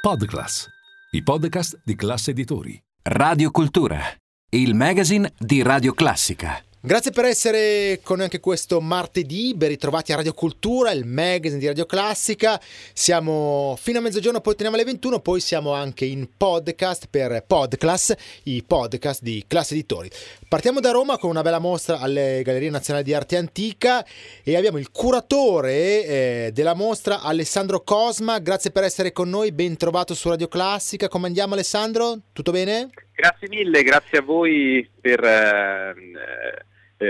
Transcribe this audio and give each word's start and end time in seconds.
Podclass, 0.00 0.66
i 1.10 1.22
podcast 1.22 1.78
di 1.84 1.94
classe 1.94 2.30
editori. 2.30 2.82
Radio 3.02 3.50
Cultura, 3.50 4.00
il 4.48 4.74
magazine 4.74 5.30
di 5.38 5.60
Radio 5.60 5.92
Classica. 5.92 6.69
Grazie 6.82 7.10
per 7.10 7.26
essere 7.26 8.00
con 8.02 8.16
noi 8.16 8.24
anche 8.24 8.40
questo 8.40 8.80
martedì, 8.80 9.52
ben 9.54 9.68
ritrovati 9.68 10.12
a 10.12 10.16
Radio 10.16 10.32
Cultura, 10.32 10.92
il 10.92 11.04
magazine 11.04 11.60
di 11.60 11.66
Radio 11.66 11.84
Classica. 11.84 12.58
Siamo 12.94 13.76
fino 13.78 13.98
a 13.98 14.00
mezzogiorno, 14.00 14.40
poi 14.40 14.54
teniamo 14.54 14.76
alle 14.76 14.86
21, 14.86 15.20
poi 15.20 15.40
siamo 15.40 15.74
anche 15.74 16.06
in 16.06 16.26
podcast 16.38 17.08
per 17.10 17.44
Podclass, 17.46 18.14
i 18.44 18.64
podcast 18.66 19.20
di 19.20 19.44
Classe 19.46 19.74
Editori. 19.74 20.08
Partiamo 20.48 20.80
da 20.80 20.90
Roma 20.90 21.18
con 21.18 21.28
una 21.28 21.42
bella 21.42 21.58
mostra 21.58 21.98
alle 21.98 22.40
Gallerie 22.42 22.70
Nazionali 22.70 23.04
di 23.04 23.12
Arte 23.12 23.36
Antica 23.36 24.02
e 24.42 24.56
abbiamo 24.56 24.78
il 24.78 24.90
curatore 24.90 26.06
eh, 26.06 26.50
della 26.54 26.74
mostra 26.74 27.20
Alessandro 27.20 27.82
Cosma. 27.82 28.38
Grazie 28.38 28.70
per 28.70 28.84
essere 28.84 29.12
con 29.12 29.28
noi, 29.28 29.52
ben 29.52 29.76
trovato 29.76 30.14
su 30.14 30.30
Radio 30.30 30.48
Classica. 30.48 31.08
Come 31.08 31.26
andiamo 31.26 31.52
Alessandro? 31.52 32.20
Tutto 32.32 32.52
bene? 32.52 32.88
Grazie 33.14 33.48
mille, 33.50 33.82
grazie 33.82 34.16
a 34.16 34.22
voi 34.22 34.88
per... 34.98 35.22
Eh, 35.22 36.68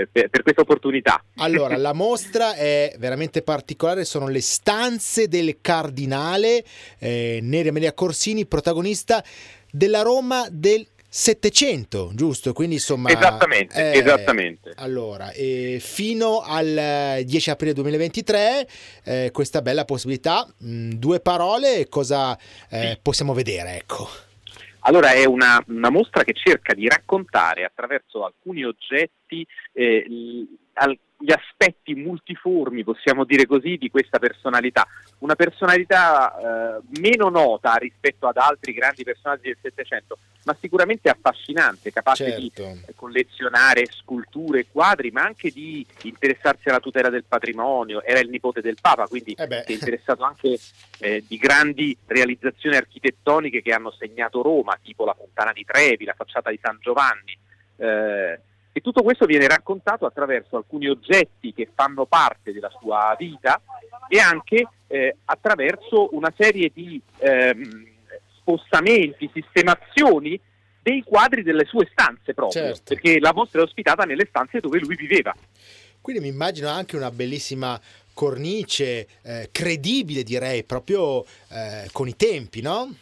per, 0.09 0.29
per, 0.29 0.41
questa 0.41 0.61
opportunità. 0.61 1.21
Allora, 1.37 1.75
la 1.77 1.93
mostra 1.93 2.55
è 2.55 2.95
veramente 2.97 3.41
particolare, 3.41 4.05
sono 4.05 4.27
le 4.27 4.41
stanze 4.41 5.27
del 5.27 5.57
cardinale 5.59 6.63
eh, 6.99 7.39
Neri 7.41 7.71
Maria 7.71 7.93
Corsini, 7.93 8.45
protagonista 8.45 9.23
della 9.69 10.01
Roma 10.01 10.47
del 10.49 10.87
Settecento, 11.13 12.11
giusto? 12.13 12.53
Quindi 12.53 12.75
insomma... 12.75 13.09
Esattamente, 13.09 13.91
eh, 13.91 13.97
esattamente. 13.97 14.71
Allora, 14.77 15.31
eh, 15.31 15.77
fino 15.81 16.39
al 16.39 17.21
10 17.25 17.49
aprile 17.49 17.73
2023 17.73 18.67
eh, 19.03 19.29
questa 19.33 19.61
bella 19.61 19.83
possibilità, 19.83 20.47
mh, 20.57 20.71
mm, 20.71 20.91
due 20.91 21.19
parole, 21.19 21.89
cosa 21.89 22.37
eh, 22.69 22.97
possiamo 23.01 23.33
vedere? 23.33 23.75
Ecco. 23.75 24.07
Allora 24.81 25.11
è 25.11 25.25
una, 25.25 25.63
una, 25.67 25.89
mostra 25.89 26.23
che 26.23 26.33
cerca 26.33 26.73
di 26.73 26.87
raccontare 26.87 27.65
attraverso 27.65 28.25
alcuni 28.25 28.63
oggetti 28.63 29.45
eh, 29.73 30.05
gli 31.21 31.31
aspetti 31.31 31.93
multiformi, 31.93 32.83
possiamo 32.83 33.23
dire 33.23 33.45
così, 33.45 33.77
di 33.77 33.89
questa 33.89 34.17
personalità. 34.17 34.87
Una 35.19 35.35
personalità 35.35 36.77
eh, 36.77 36.81
meno 36.99 37.29
nota 37.29 37.75
rispetto 37.75 38.27
ad 38.27 38.37
altri 38.37 38.73
grandi 38.73 39.03
personaggi 39.03 39.43
del 39.43 39.57
Settecento, 39.61 40.17
ma 40.45 40.57
sicuramente 40.59 41.09
affascinante, 41.09 41.91
capace 41.91 42.25
certo. 42.25 42.63
di 42.63 42.93
collezionare 42.95 43.85
sculture, 43.91 44.65
quadri, 44.71 45.11
ma 45.11 45.21
anche 45.21 45.51
di 45.51 45.85
interessarsi 46.03 46.69
alla 46.69 46.79
tutela 46.79 47.09
del 47.09 47.25
patrimonio. 47.25 48.03
Era 48.03 48.19
il 48.19 48.29
nipote 48.29 48.61
del 48.61 48.77
Papa, 48.81 49.07
quindi 49.07 49.33
eh 49.33 49.63
si 49.65 49.71
è 49.71 49.73
interessato 49.73 50.23
anche 50.23 50.57
eh, 50.99 51.23
di 51.27 51.37
grandi 51.37 51.95
realizzazioni 52.07 52.75
architettoniche 52.75 53.61
che 53.61 53.73
hanno 53.73 53.91
segnato 53.91 54.41
Roma, 54.41 54.77
tipo 54.81 55.05
la 55.05 55.13
Fontana 55.13 55.53
di 55.53 55.63
Trevi, 55.63 56.05
la 56.05 56.15
facciata 56.15 56.49
di 56.49 56.59
San 56.61 56.77
Giovanni. 56.81 57.37
Eh, 57.77 58.39
e 58.73 58.79
tutto 58.81 59.03
questo 59.03 59.25
viene 59.25 59.47
raccontato 59.47 60.05
attraverso 60.05 60.57
alcuni 60.57 60.87
oggetti 60.87 61.53
che 61.53 61.69
fanno 61.73 62.05
parte 62.05 62.53
della 62.53 62.71
sua 62.79 63.15
vita 63.17 63.61
e 64.07 64.19
anche 64.19 64.67
eh, 64.87 65.15
attraverso 65.25 66.15
una 66.15 66.33
serie 66.37 66.71
di 66.73 67.01
ehm, 67.17 67.87
spostamenti, 68.37 69.29
sistemazioni 69.33 70.39
dei 70.81 71.03
quadri 71.03 71.43
delle 71.43 71.65
sue 71.65 71.87
stanze 71.91 72.33
proprio, 72.33 72.63
certo. 72.63 72.93
perché 72.93 73.19
la 73.19 73.33
mostra 73.33 73.59
è 73.59 73.63
ospitata 73.63 74.03
nelle 74.03 74.25
stanze 74.27 74.59
dove 74.59 74.79
lui 74.79 74.95
viveva. 74.95 75.35
Quindi 75.99 76.21
mi 76.21 76.29
immagino 76.29 76.69
anche 76.69 76.95
una 76.95 77.11
bellissima 77.11 77.79
cornice, 78.13 79.07
eh, 79.21 79.49
credibile 79.51 80.23
direi, 80.23 80.63
proprio 80.63 81.23
eh, 81.49 81.87
con 81.91 82.07
i 82.07 82.15
tempi, 82.15 82.61
no? 82.61 82.93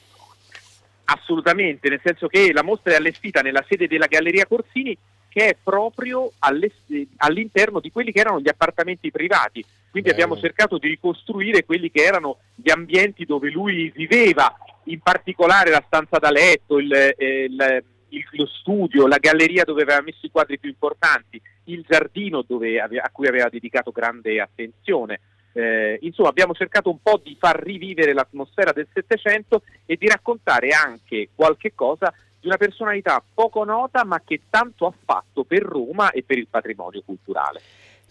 Assolutamente, 1.06 1.90
nel 1.90 2.02
senso 2.04 2.28
che 2.28 2.52
la 2.52 2.64
mostra 2.64 2.94
è 2.94 2.96
allestita 2.96 3.42
nella 3.42 3.66
sede 3.68 3.88
della 3.88 4.06
Galleria 4.06 4.46
Corsini 4.46 4.96
che 5.30 5.50
è 5.50 5.58
proprio 5.62 6.32
all'interno 6.40 7.80
di 7.80 7.92
quelli 7.92 8.12
che 8.12 8.20
erano 8.20 8.42
gli 8.42 8.50
appartamenti 8.50 9.12
privati. 9.12 9.64
Quindi 9.90 10.10
Bello. 10.10 10.24
abbiamo 10.24 10.42
cercato 10.42 10.78
di 10.78 10.88
ricostruire 10.88 11.64
quelli 11.66 11.90
che 11.90 12.04
erano 12.04 12.40
gli 12.56 12.70
ambienti 12.70 13.26
dove 13.26 13.50
lui 13.50 13.92
viveva, 13.96 14.54
in 14.86 15.00
particolare 15.00 15.70
la 15.70 15.84
stanza 15.86 16.18
da 16.18 16.32
letto, 16.32 16.80
il, 16.80 16.92
eh, 16.94 17.16
il, 17.18 17.84
il, 18.10 18.28
lo 18.32 18.46
studio, 18.48 19.08
la 19.08 19.18
galleria 19.18 19.64
dove 19.64 19.84
aveva 19.84 20.02
messo 20.02 20.26
i 20.26 20.32
quadri 20.32 20.60
più 20.60 20.70
importanti, 20.70 21.42
il 21.66 21.86
giardino 21.88 22.44
aveva, 22.48 23.04
a 23.04 23.10
cui 23.12 23.28
aveva 23.28 23.50
dedicato 23.50 23.92
grande 23.92 24.42
attenzione. 24.42 25.22
Eh, 25.54 25.98
insomma, 26.02 26.30
abbiamo 26.30 26.54
cercato 26.54 26.90
un 26.90 27.02
po' 27.02 27.20
di 27.24 27.36
far 27.40 27.62
rivivere 27.62 28.14
l'atmosfera 28.14 28.72
del 28.72 28.88
Settecento 28.94 29.64
e 29.86 29.96
di 29.96 30.08
raccontare 30.08 30.70
anche 30.70 31.30
qualche 31.34 31.74
cosa 31.74 32.14
di 32.40 32.48
una 32.48 32.58
personalità 32.58 33.24
poco 33.34 33.64
nota 33.64 34.04
ma 34.06 34.22
che 34.26 34.42
tanto 34.50 34.86
ha 34.86 34.94
fatto 35.06 35.44
per 35.44 35.62
Roma 35.62 36.12
e 36.12 36.24
per 36.24 36.38
il 36.38 36.48
patrimonio 36.48 37.02
culturale. 37.06 37.62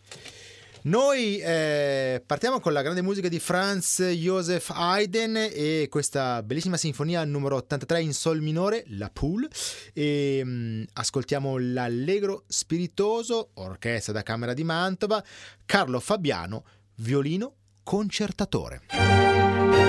Noi 0.84 1.40
eh, 1.40 2.24
partiamo 2.26 2.62
con 2.62 2.72
la 2.72 2.82
grande 2.82 3.02
musica 3.02 3.28
di 3.28 3.40
Franz 3.40 4.02
Joseph 4.02 4.72
Haydn 4.74 5.50
e 5.52 5.88
questa 5.90 6.42
bellissima 6.42 6.78
sinfonia 6.78 7.24
numero 7.26 7.58
83 7.58 8.02
in 8.02 8.14
sol 8.14 8.42
minore, 8.42 8.86
La 8.88 9.10
Poule, 9.12 9.50
e 9.94 10.42
mh, 10.44 10.50
mm, 10.50 10.84
ascoltiamo 10.94 11.58
l'Allegro 11.58 12.46
Spiritoso, 12.48 13.50
orchestra 13.56 14.14
da 14.14 14.24
Camera 14.24 14.54
di 14.54 14.64
Mantova, 14.64 15.22
Carlo 15.66 16.00
Fabiano, 16.00 16.64
violino 16.96 17.56
concertatore. 17.84 19.89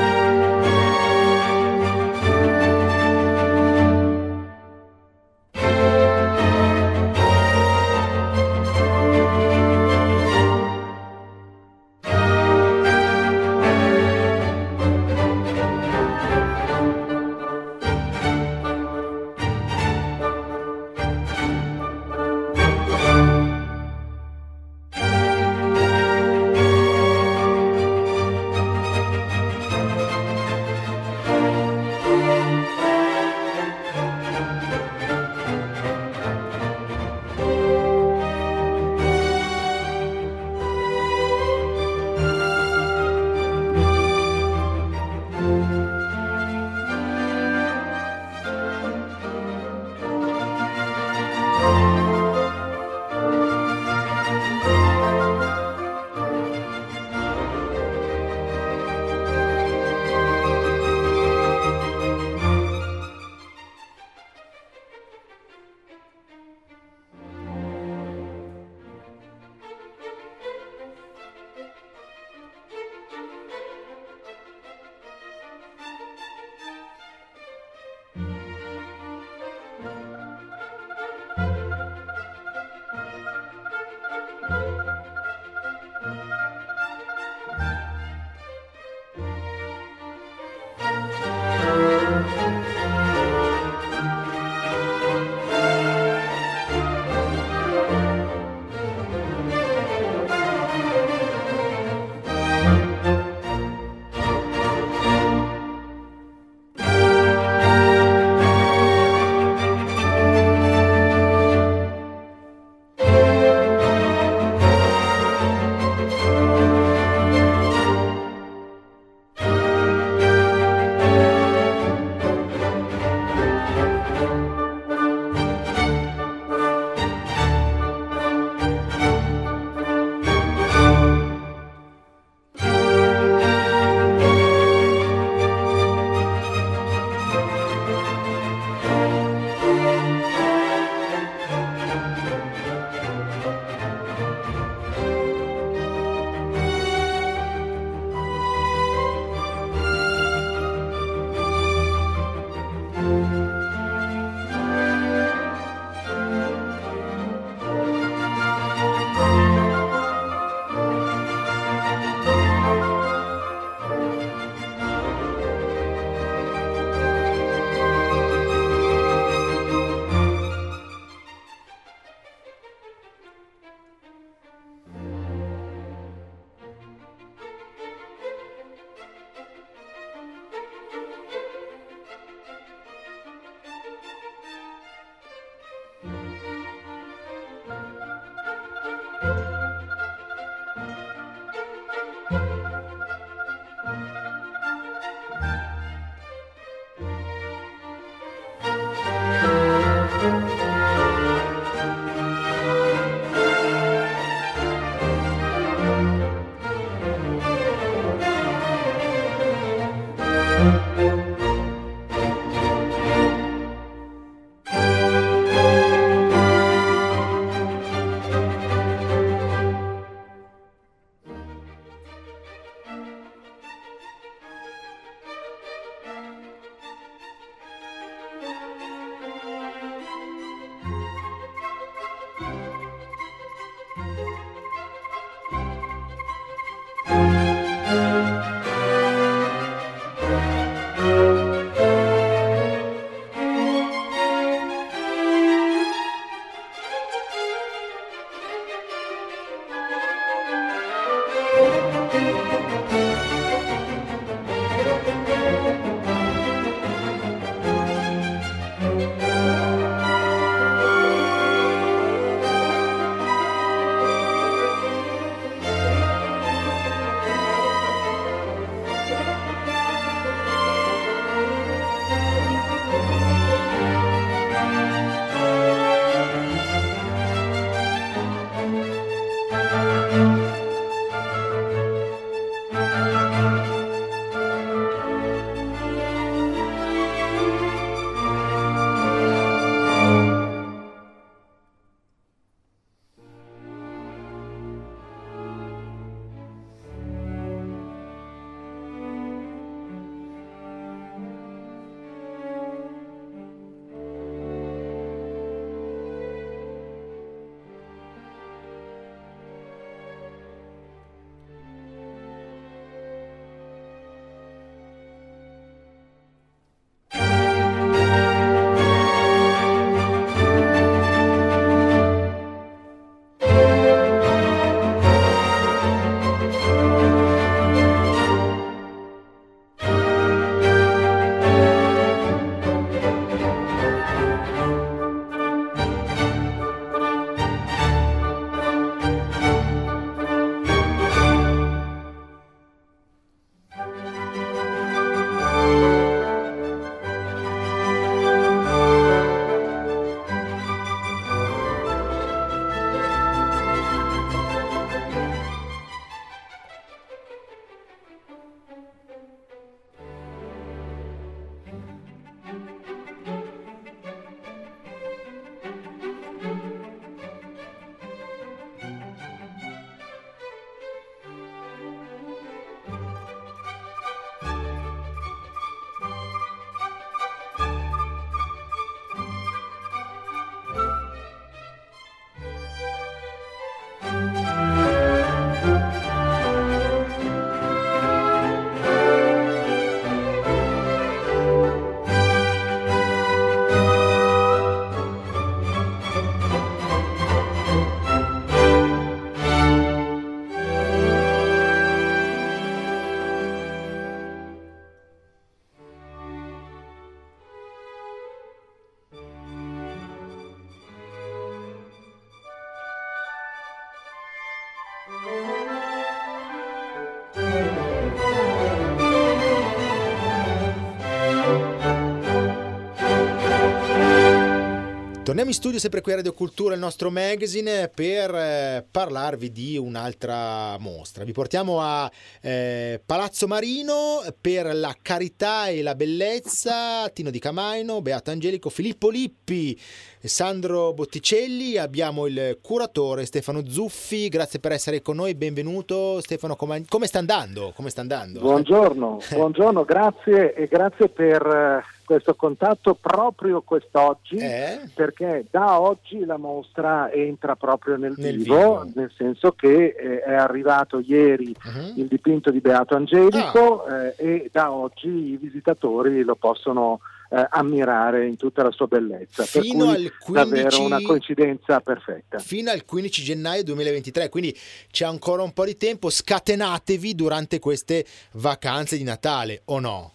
Torniamo 425.41 425.59
in 425.59 425.65
studio 425.65 425.81
sempre 425.81 426.03
qui 426.03 426.13
a 426.13 426.17
Radio 426.17 426.35
Cultura, 426.35 426.75
il 426.75 426.81
nostro 426.81 427.11
magazine, 427.11 427.91
per 427.95 428.35
eh, 428.35 428.85
parlarvi 428.91 429.51
di 429.51 429.79
un'altra 429.79 430.77
mostra. 430.79 431.25
Vi 431.25 431.33
portiamo 431.33 431.81
a 431.81 432.11
eh, 432.43 433.01
Palazzo 433.03 433.47
Marino 433.47 434.21
per 434.39 434.75
la 434.75 434.95
carità 435.01 435.69
e 435.69 435.81
la 435.81 435.95
bellezza, 435.95 437.09
Tino 437.09 437.31
Di 437.31 437.39
Camaino, 437.39 438.03
Beato 438.03 438.31
Angelico, 438.31 438.69
Filippo 438.69 439.09
Lippi, 439.09 439.81
Sandro 440.19 440.93
Botticelli, 440.93 441.79
abbiamo 441.79 442.27
il 442.27 442.59
curatore 442.61 443.25
Stefano 443.25 443.67
Zuffi, 443.67 444.29
grazie 444.29 444.59
per 444.59 444.73
essere 444.73 445.01
con 445.01 445.17
noi, 445.17 445.35
benvenuto 445.35 446.21
Stefano, 446.21 446.55
come, 446.55 446.85
come 446.87 447.07
sta 447.07 447.19
andando? 447.19 447.73
Come 447.75 447.89
sta 447.89 448.03
andando? 448.03 448.41
Buongiorno, 448.41 449.21
buongiorno, 449.33 449.85
grazie 449.85 450.53
e 450.53 450.67
grazie 450.67 451.09
per 451.09 451.47
eh, 451.47 452.00
questo 452.11 452.35
contatto 452.35 452.95
proprio 452.95 453.63
quest'oggi, 453.63 454.35
eh? 454.35 454.81
perché 454.93 455.47
da 455.49 455.79
oggi 455.79 456.25
la 456.25 456.39
mostra 456.39 457.09
entra 457.13 457.55
proprio 457.55 457.97
nel, 457.97 458.15
nel 458.17 458.39
vivo, 458.39 458.57
vivo, 458.57 458.91
nel 458.97 459.13
senso 459.17 459.53
che 459.53 459.95
eh, 459.97 460.19
è 460.19 460.35
arrivato 460.35 460.99
ieri 460.99 461.55
uh-huh. 461.55 461.93
il 461.95 462.09
dipinto 462.09 462.51
di 462.51 462.59
Beato 462.59 462.97
Angelico 462.97 463.85
ah. 463.85 464.07
eh, 464.07 464.15
e 464.17 464.49
da 464.51 464.73
oggi 464.73 465.07
i 465.07 465.37
visitatori 465.37 466.25
lo 466.25 466.35
possono 466.35 466.99
eh, 467.31 467.47
ammirare 467.49 468.27
in 468.27 468.37
tutta 468.37 468.65
la 468.65 468.73
sua 468.73 468.89
bellezza. 468.89 469.45
Fino 469.45 469.87
per 469.87 469.95
al 469.95 470.13
15... 470.19 470.33
davvero 470.33 470.83
una 470.83 471.01
coincidenza 471.03 471.79
perfetta. 471.79 472.41
Fino 472.41 472.73
al 472.73 472.85
15 472.85 473.23
gennaio 473.23 473.63
2023, 473.63 474.29
quindi 474.31 474.59
c'è 474.91 475.05
ancora 475.05 475.45
un 475.45 475.53
po' 475.53 475.65
di 475.65 475.77
tempo, 475.77 476.11
scatenatevi 476.11 477.15
durante 477.15 477.61
queste 477.61 478.05
vacanze 478.33 478.97
di 478.97 479.05
Natale 479.05 479.63
o 479.67 479.79
no? 479.79 480.15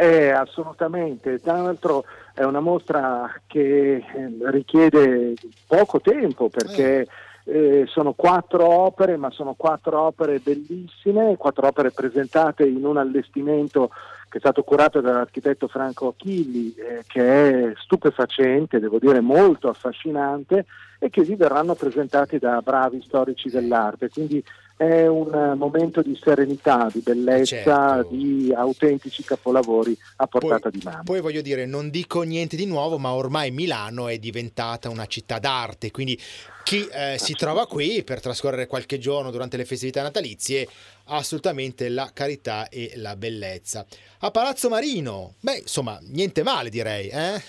Eh, 0.00 0.30
assolutamente, 0.30 1.40
tra 1.40 1.60
l'altro 1.60 2.04
è 2.32 2.44
una 2.44 2.60
mostra 2.60 3.28
che 3.48 3.96
eh, 3.96 4.04
richiede 4.50 5.34
poco 5.66 6.00
tempo 6.00 6.48
perché... 6.48 7.00
Eh. 7.00 7.08
Eh, 7.50 7.86
sono 7.86 8.12
quattro 8.12 8.68
opere, 8.68 9.16
ma 9.16 9.30
sono 9.30 9.54
quattro 9.54 10.00
opere 10.00 10.38
bellissime, 10.38 11.38
quattro 11.38 11.68
opere 11.68 11.90
presentate 11.90 12.66
in 12.66 12.84
un 12.84 12.98
allestimento 12.98 13.88
che 14.28 14.36
è 14.36 14.40
stato 14.40 14.62
curato 14.62 15.00
dall'architetto 15.00 15.66
Franco 15.66 16.08
Achilli, 16.08 16.74
eh, 16.74 17.04
che 17.06 17.70
è 17.70 17.72
stupefacente, 17.76 18.78
devo 18.78 18.98
dire 18.98 19.20
molto 19.20 19.70
affascinante, 19.70 20.66
e 20.98 21.08
che 21.08 21.22
vi 21.22 21.36
verranno 21.36 21.74
presentati 21.74 22.38
da 22.38 22.60
bravi 22.60 23.00
storici 23.00 23.48
dell'arte. 23.48 24.10
Quindi 24.10 24.44
è 24.78 25.08
un 25.08 25.54
momento 25.56 26.02
di 26.02 26.16
serenità, 26.22 26.88
di 26.92 27.00
bellezza, 27.00 27.96
certo. 27.96 28.14
di 28.14 28.52
autentici 28.54 29.24
capolavori 29.24 29.98
a 30.16 30.26
portata 30.28 30.70
poi, 30.70 30.78
di 30.78 30.80
mano. 30.84 31.02
Poi 31.02 31.20
voglio 31.20 31.40
dire, 31.40 31.66
non 31.66 31.90
dico 31.90 32.22
niente 32.22 32.54
di 32.54 32.64
nuovo, 32.64 32.96
ma 32.96 33.12
ormai 33.12 33.50
Milano 33.50 34.06
è 34.06 34.18
diventata 34.18 34.88
una 34.88 35.06
città 35.06 35.40
d'arte, 35.40 35.90
quindi 35.90 36.16
chi 36.62 36.86
eh, 36.92 37.16
si 37.18 37.32
trova 37.32 37.66
qui 37.66 38.04
per 38.04 38.20
trascorrere 38.20 38.68
qualche 38.68 38.98
giorno 38.98 39.32
durante 39.32 39.56
le 39.56 39.64
festività 39.64 40.02
natalizie 40.02 40.68
assolutamente 41.06 41.88
la 41.88 42.10
carità 42.12 42.68
e 42.68 42.92
la 42.96 43.16
bellezza. 43.16 43.84
A 44.20 44.30
Palazzo 44.30 44.68
Marino, 44.68 45.34
beh, 45.40 45.58
insomma, 45.58 45.98
niente 46.02 46.44
male 46.44 46.70
direi, 46.70 47.08
eh? 47.08 47.42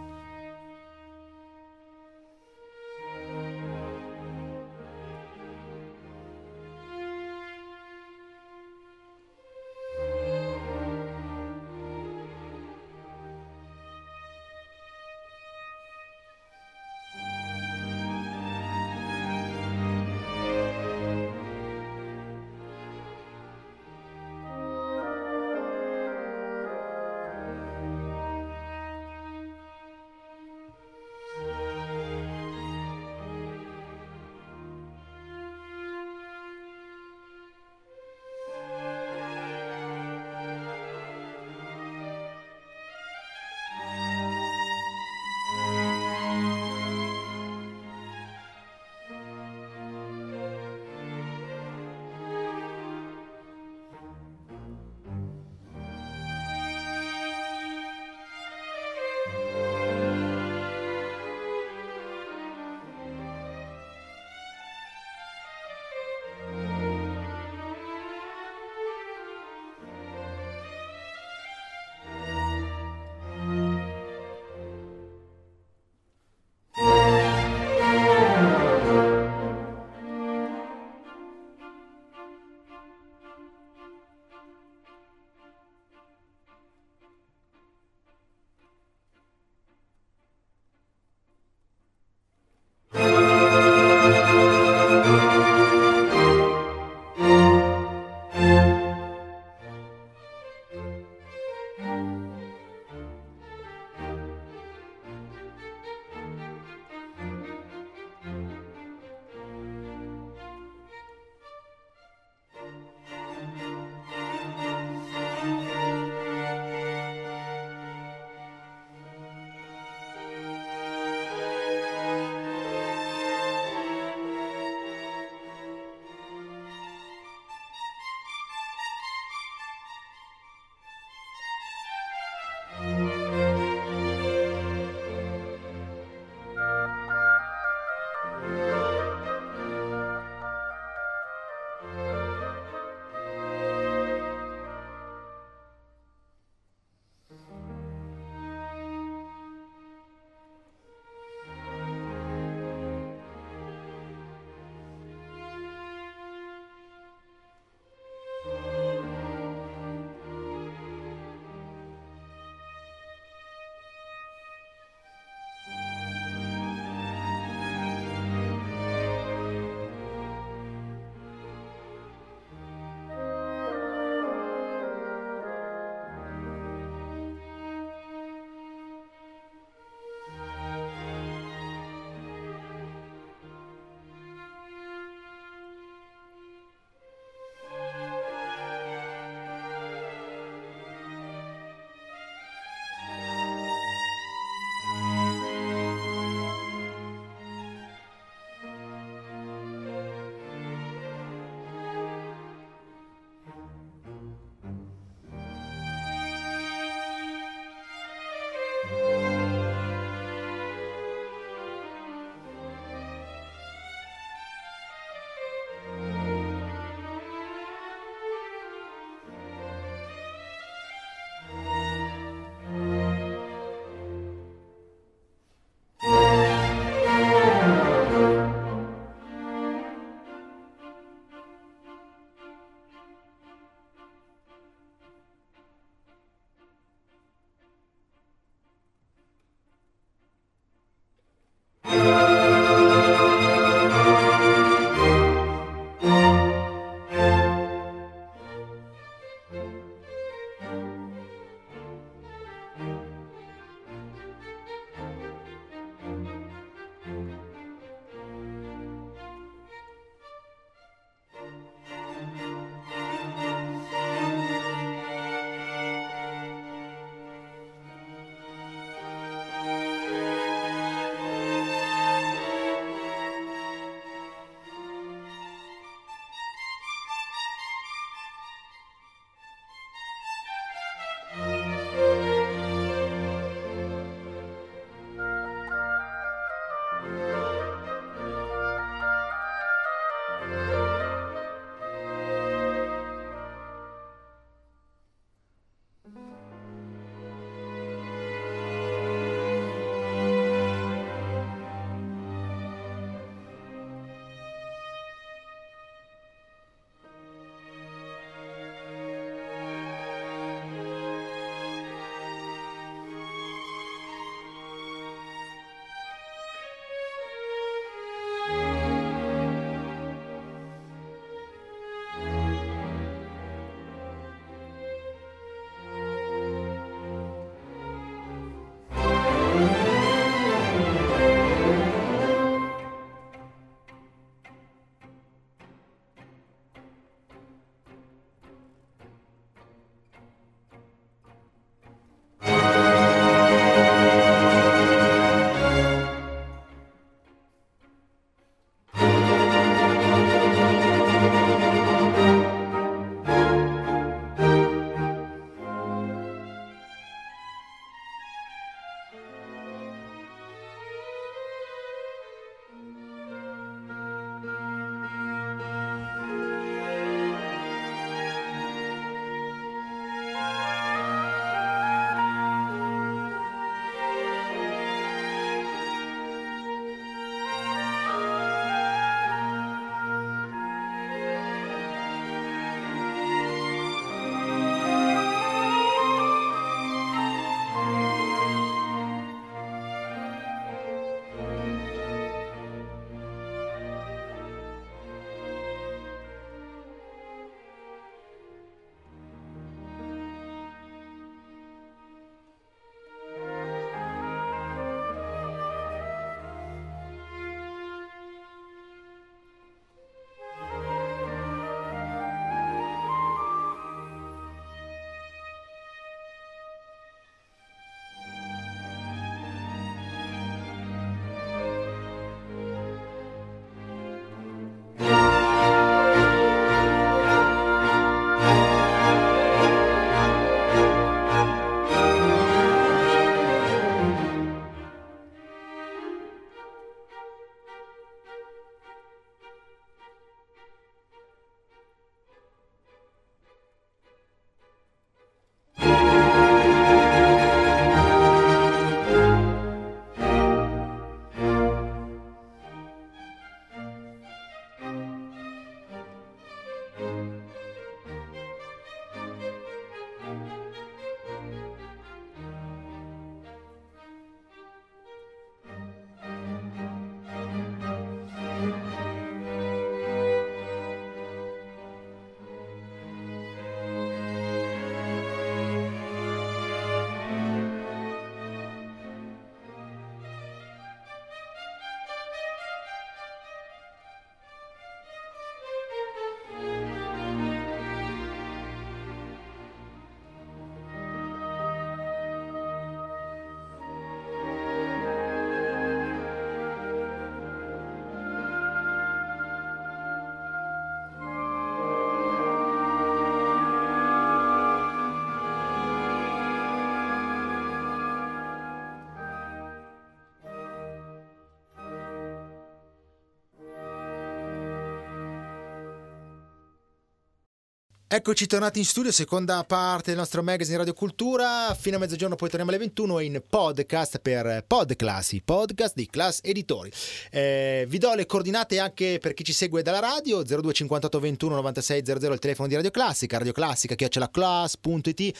Eccoci 518.14 518.46
tornati 518.46 518.79
in 518.79 518.85
studio, 518.85 519.11
seconda 519.11 519.64
parte 519.64 520.11
del 520.11 520.18
nostro 520.18 520.42
magazine 520.42 520.77
Radio 520.77 520.92
Cultura. 520.92 521.75
Fino 521.75 521.96
a 521.96 521.98
mezzogiorno 521.98 522.37
poi 522.37 522.48
torniamo 522.51 522.70
alle 522.70 522.81
21 522.81 523.20
in 523.20 523.42
podcast 523.48 524.18
per 524.18 524.66
Podclass, 524.66 525.33
i 525.33 525.40
podcast 525.40 525.94
di 525.94 526.07
Class 526.11 526.40
Editori. 526.42 526.92
Eh, 527.31 527.87
vi 527.88 527.96
do 527.96 528.12
le 528.12 528.27
coordinate 528.27 528.79
anche 528.79 529.16
per 529.18 529.33
chi 529.33 529.44
ci 529.44 529.55
segue 529.55 529.81
dalla 529.81 529.98
radio: 529.98 530.42
0258 530.42 531.20
21 531.20 531.55
96 531.55 532.03
00 532.05 532.35
il 532.35 532.38
telefono 532.38 532.68
di 532.68 532.75
Radio 532.75 532.90
Classica, 532.90 533.38
Radio 533.38 533.55
Classica 533.55 533.94
chiocciolaclass.it, 533.94 535.37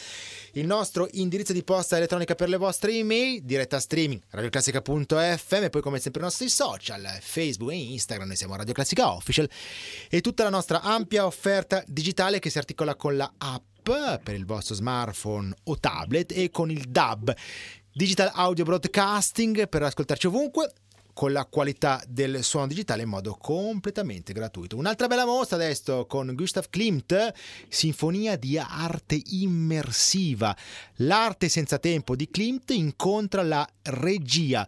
il 0.53 0.65
nostro 0.65 1.07
indirizzo 1.11 1.53
di 1.53 1.63
posta 1.63 1.97
elettronica 1.97 2.33
per 2.33 2.49
le 2.49 2.57
vostre 2.57 2.91
email, 2.91 3.43
diretta 3.43 3.79
streaming 3.79 4.19
radioclassica.fm, 4.31 5.69
poi 5.69 5.81
come 5.83 5.99
sempre 5.99 6.21
i 6.21 6.23
nostri 6.23 6.49
social, 6.49 7.19
Facebook 7.21 7.71
e 7.71 7.75
Instagram, 7.75 8.29
noi 8.29 8.35
siamo 8.35 8.55
Radio 8.55 8.73
Classica 8.73 9.13
Official 9.13 9.47
e 10.09 10.21
tutta 10.21 10.41
la 10.41 10.49
nostra 10.49 10.81
ampia 10.81 11.27
offerta 11.27 11.83
digitale 11.85 12.39
che 12.39 12.49
si 12.49 12.61
articola 12.63 12.95
con 12.95 13.17
la 13.17 13.31
app 13.37 13.89
per 14.23 14.33
il 14.33 14.45
vostro 14.45 14.73
smartphone 14.73 15.53
o 15.65 15.77
tablet 15.77 16.31
e 16.31 16.49
con 16.49 16.71
il 16.71 16.85
DAB, 16.87 17.35
Digital 17.91 18.31
Audio 18.33 18.63
Broadcasting 18.63 19.67
per 19.67 19.83
ascoltarci 19.83 20.27
ovunque 20.27 20.71
con 21.13 21.31
la 21.31 21.45
qualità 21.45 22.01
del 22.07 22.43
suono 22.43 22.67
digitale 22.67 23.03
in 23.03 23.09
modo 23.09 23.37
completamente 23.39 24.33
gratuito. 24.33 24.77
Un'altra 24.77 25.07
bella 25.07 25.25
mostra 25.25 25.57
adesso 25.57 26.05
con 26.07 26.33
Gustav 26.33 26.67
Klimt, 26.69 27.33
Sinfonia 27.67 28.35
di 28.35 28.57
arte 28.57 29.21
immersiva. 29.23 30.55
L'arte 30.95 31.49
senza 31.49 31.77
tempo 31.77 32.15
di 32.15 32.29
Klimt 32.29 32.71
incontra 32.71 33.43
la 33.43 33.67
regia 33.83 34.67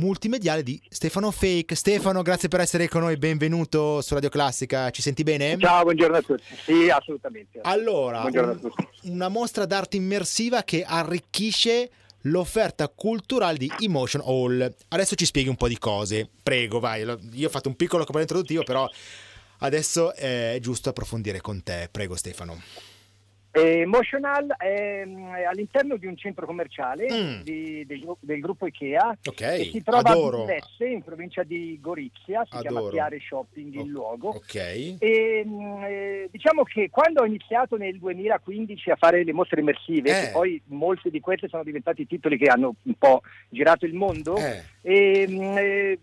multimediale 0.00 0.62
di 0.62 0.80
Stefano 0.88 1.30
Fake. 1.30 1.74
Stefano, 1.74 2.22
grazie 2.22 2.48
per 2.48 2.60
essere 2.60 2.88
con 2.88 3.02
noi, 3.02 3.18
benvenuto 3.18 4.00
su 4.00 4.14
Radio 4.14 4.30
Classica, 4.30 4.90
ci 4.90 5.02
senti 5.02 5.22
bene? 5.22 5.58
Ciao, 5.58 5.82
buongiorno 5.82 6.16
a 6.16 6.22
tutti. 6.22 6.42
Sì, 6.64 6.88
assolutamente. 6.88 7.60
Allora, 7.62 8.22
un, 8.22 8.70
una 9.02 9.28
mostra 9.28 9.66
d'arte 9.66 9.98
immersiva 9.98 10.62
che 10.62 10.82
arricchisce 10.82 11.90
l'offerta 12.22 12.88
culturale 12.88 13.58
di 13.58 13.70
Emotion 13.80 14.22
Hall. 14.24 14.74
Adesso 14.88 15.14
ci 15.14 15.26
spieghi 15.26 15.50
un 15.50 15.56
po' 15.56 15.68
di 15.68 15.78
cose, 15.78 16.28
prego, 16.42 16.80
vai. 16.80 17.02
Io 17.34 17.46
ho 17.46 17.50
fatto 17.50 17.68
un 17.68 17.76
piccolo 17.76 18.04
commento 18.04 18.32
introduttivo, 18.32 18.64
però 18.64 18.88
adesso 19.58 20.14
è 20.14 20.56
giusto 20.60 20.88
approfondire 20.88 21.42
con 21.42 21.62
te. 21.62 21.88
Prego 21.90 22.16
Stefano. 22.16 22.60
Eh, 23.52 23.84
Motional 23.84 24.54
è, 24.56 25.02
è, 25.02 25.42
all'interno 25.42 25.96
di 25.96 26.06
un 26.06 26.16
centro 26.16 26.46
commerciale 26.46 27.06
mm. 27.10 27.40
di, 27.42 27.84
del, 27.84 28.06
del, 28.20 28.38
gruppo 28.38 28.66
Ikea 28.66 29.18
okay. 29.24 29.64
che 29.64 29.70
si 29.70 29.82
trova 29.82 30.10
Adoro. 30.10 30.42
a 30.42 30.46
Villesse 30.46 30.86
in 30.86 31.02
provincia 31.02 31.42
di 31.42 31.76
Gorizia, 31.80 32.44
si 32.48 32.56
Adoro. 32.56 32.60
chiama 32.60 32.90
Chiare 32.90 33.18
Shopping 33.18 33.74
il 33.74 33.80
oh. 33.80 33.86
luogo. 33.86 34.28
Okay. 34.36 34.96
E, 35.00 35.44
eh, 35.82 36.28
diciamo 36.30 36.62
che 36.62 36.90
quando 36.90 37.22
ho 37.22 37.26
iniziato 37.26 37.76
nel 37.76 37.98
2015 37.98 38.90
a 38.90 38.96
fare 38.96 39.24
le 39.24 39.32
mostre 39.32 39.60
immersive, 39.60 40.10
eh. 40.10 40.24
che 40.26 40.30
poi 40.30 40.62
molte 40.66 41.10
di 41.10 41.18
queste 41.18 41.48
sono 41.48 41.64
diventati 41.64 42.06
titoli 42.06 42.38
che 42.38 42.46
hanno 42.46 42.76
un 42.82 42.94
po' 42.94 43.22
girato 43.48 43.84
il 43.84 43.94
mondo, 43.94 44.36
eh. 44.36 44.62
e, 44.82 45.26
eh, 45.28 45.98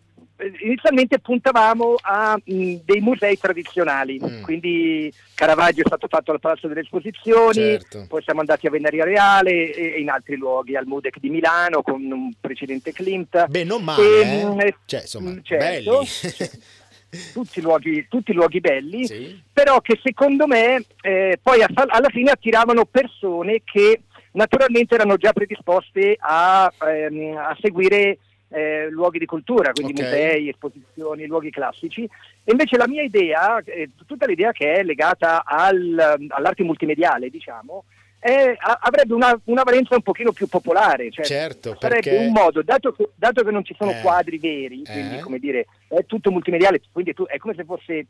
inizialmente 0.61 1.19
puntavamo 1.19 1.95
a 2.01 2.37
mh, 2.43 2.75
dei 2.85 2.99
musei 3.01 3.37
tradizionali, 3.37 4.19
Mm. 4.21 4.41
quindi 4.43 5.11
Caravaggio 5.33 5.81
è 5.81 5.87
stato 5.87 6.07
fatto 6.07 6.31
al 6.31 6.39
Palazzo 6.39 6.67
delle 6.67 6.81
Esposizioni, 6.81 7.53
Certo. 7.53 8.05
poi 8.07 8.21
siamo 8.23 8.41
andati 8.41 8.67
a 8.67 8.69
Venaria 8.69 9.03
Reale 9.03 9.73
e, 9.73 9.93
e 9.95 9.99
in 9.99 10.09
altri 10.09 10.35
luoghi, 10.35 10.75
al 10.75 10.85
Mudec 10.85 11.19
di 11.19 11.29
Milano 11.29 11.81
con 11.81 12.01
un 12.11 12.31
precedente 12.39 12.91
Klimt. 12.91 13.47
Beh, 13.47 13.63
non 13.63 13.83
male, 13.83 14.03
E, 14.03 14.39
eh? 14.39 14.45
mh, 14.45 14.73
Cioè, 14.85 15.01
insomma, 15.01 15.29
mh, 15.31 15.41
certo. 15.43 16.03
tutti, 17.33 17.61
luoghi, 17.61 18.05
tutti 18.09 18.33
luoghi 18.33 18.59
belli, 18.59 19.05
sì. 19.05 19.41
però 19.51 19.79
che 19.81 19.99
secondo 20.03 20.45
me 20.45 20.83
eh, 21.01 21.39
poi 21.41 21.61
a- 21.61 21.69
alla 21.73 22.09
fine 22.09 22.31
attiravano 22.31 22.85
persone 22.85 23.61
che 23.63 24.01
naturalmente 24.33 24.93
erano 24.95 25.15
già 25.15 25.31
predisposte 25.33 26.15
a, 26.19 26.71
ehm, 26.85 27.37
a 27.37 27.57
seguire 27.61 28.19
eh, 28.49 28.89
luoghi 28.89 29.19
di 29.19 29.25
cultura, 29.25 29.71
quindi 29.71 29.93
Ok. 29.93 30.01
musei, 30.07 30.49
esposizioni, 30.49 31.25
luoghi 31.25 31.49
classici. 31.49 32.03
E 32.03 32.51
invece 32.51 32.77
la 32.77 32.87
mia 32.87 33.03
idea, 33.03 33.61
eh, 33.63 33.89
tutta 34.05 34.25
l'idea 34.25 34.51
che 34.51 34.73
è 34.73 34.83
legata 34.83 35.43
al- 35.45 36.27
all'arte 36.29 36.63
multimediale, 36.63 37.29
diciamo, 37.29 37.83
è- 38.19 38.55
a- 38.57 38.79
avrebbe 38.81 39.13
una, 39.13 39.39
una 39.45 39.63
valenza 39.63 39.95
un 39.95 40.01
pochino 40.01 40.31
più 40.31 40.47
popolare, 40.47 41.11
cioè 41.11 41.25
Certo, 41.25 41.75
sarebbe 41.79 42.01
perché... 42.09 42.25
un 42.25 42.31
modo, 42.31 42.61
dato 42.63 42.91
che, 42.93 43.09
dato 43.15 43.43
che 43.43 43.51
non 43.51 43.63
ci 43.63 43.75
sono 43.77 43.91
Eh. 43.91 44.01
quadri 44.01 44.37
veri, 44.39 44.81
quindi 44.83 45.17
Eh. 45.17 45.19
come 45.19 45.39
dire, 45.39 45.67
è 45.87 46.05
tutto 46.05 46.31
multimediale, 46.31 46.81
quindi 46.91 47.13
tu- 47.13 47.25
è 47.27 47.37
come 47.37 47.53
se 47.53 47.63
fosse 47.63 48.05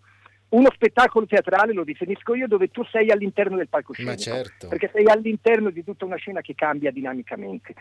uno 0.50 0.70
spettacolo 0.74 1.26
teatrale, 1.26 1.74
lo 1.74 1.84
definisco 1.84 2.34
io, 2.34 2.48
dove 2.48 2.70
tu 2.70 2.84
sei 2.86 3.12
all'interno 3.12 3.58
del 3.58 3.68
palcoscenico. 3.68 4.16
Certo. 4.18 4.68
Perché 4.68 4.90
sei 4.94 5.06
all'interno 5.08 5.70
di 5.70 5.84
tutta 5.84 6.06
una 6.06 6.16
scena 6.16 6.42
che 6.42 6.56
cambia 6.56 6.92
dinamicamente. 6.92 7.74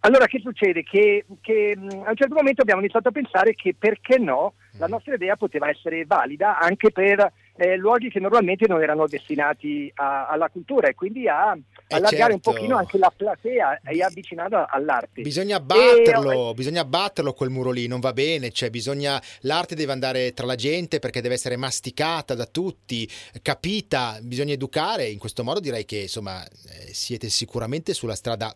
Allora 0.00 0.26
che 0.26 0.40
succede? 0.40 0.82
Che, 0.82 1.24
che, 1.40 1.76
mh, 1.76 1.88
a 2.04 2.10
un 2.10 2.16
certo 2.16 2.34
momento 2.34 2.62
abbiamo 2.62 2.80
iniziato 2.80 3.08
a 3.08 3.12
pensare 3.12 3.54
che 3.54 3.74
perché 3.78 4.18
no 4.18 4.54
la 4.78 4.86
Mm. 4.86 4.90
nostra 4.90 5.14
idea 5.14 5.36
poteva 5.36 5.68
essere 5.68 6.04
valida 6.06 6.58
anche 6.58 6.92
per 6.92 7.32
eh, 7.58 7.76
luoghi 7.76 8.08
che 8.08 8.20
normalmente 8.20 8.66
non 8.68 8.80
erano 8.80 9.06
destinati 9.06 9.90
a- 9.96 10.28
alla 10.28 10.48
cultura 10.48 10.88
e 10.88 10.94
quindi 10.94 11.28
a 11.28 11.56
allargare 11.88 12.32
un 12.32 12.40
certo. 12.40 12.52
pochino 12.52 12.76
anche 12.76 12.98
la 12.98 13.12
platea 13.14 13.80
e 13.82 14.02
avvicinarla 14.02 14.68
all'arte. 14.70 15.22
Bisogna 15.22 15.56
E- 15.56 15.58
abbatterlo, 15.58 16.54
bisogna 16.54 16.82
abbatterlo 16.82 17.32
quel 17.32 17.50
muro 17.50 17.70
lì, 17.70 17.86
non 17.88 17.98
va 18.00 18.12
bene, 18.12 18.50
cioè 18.52 18.70
bisogna, 18.70 19.20
l'arte 19.40 19.74
deve 19.74 19.92
andare 19.92 20.32
tra 20.34 20.46
la 20.46 20.54
gente 20.54 21.00
perché 21.00 21.20
deve 21.20 21.34
essere 21.34 21.56
masticata 21.56 22.34
da 22.34 22.46
tutti, 22.46 23.08
capita, 23.42 24.18
bisogna 24.22 24.52
educare, 24.52 25.08
in 25.08 25.18
questo 25.18 25.42
modo 25.42 25.58
direi 25.60 25.84
che 25.84 25.98
insomma 26.02 26.44
eh, 26.44 26.92
siete 26.92 27.28
sicuramente 27.28 27.92
sulla 27.94 28.14
strada, 28.14 28.54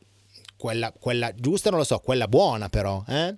quella, 0.57 0.93
quella 0.93 1.35
giusta, 1.35 1.71
non 1.71 1.81
lo 1.81 1.85
so, 1.85 1.99
quella 1.99 2.29
buona 2.29 2.69
però, 2.69 3.03
eh? 3.09 3.35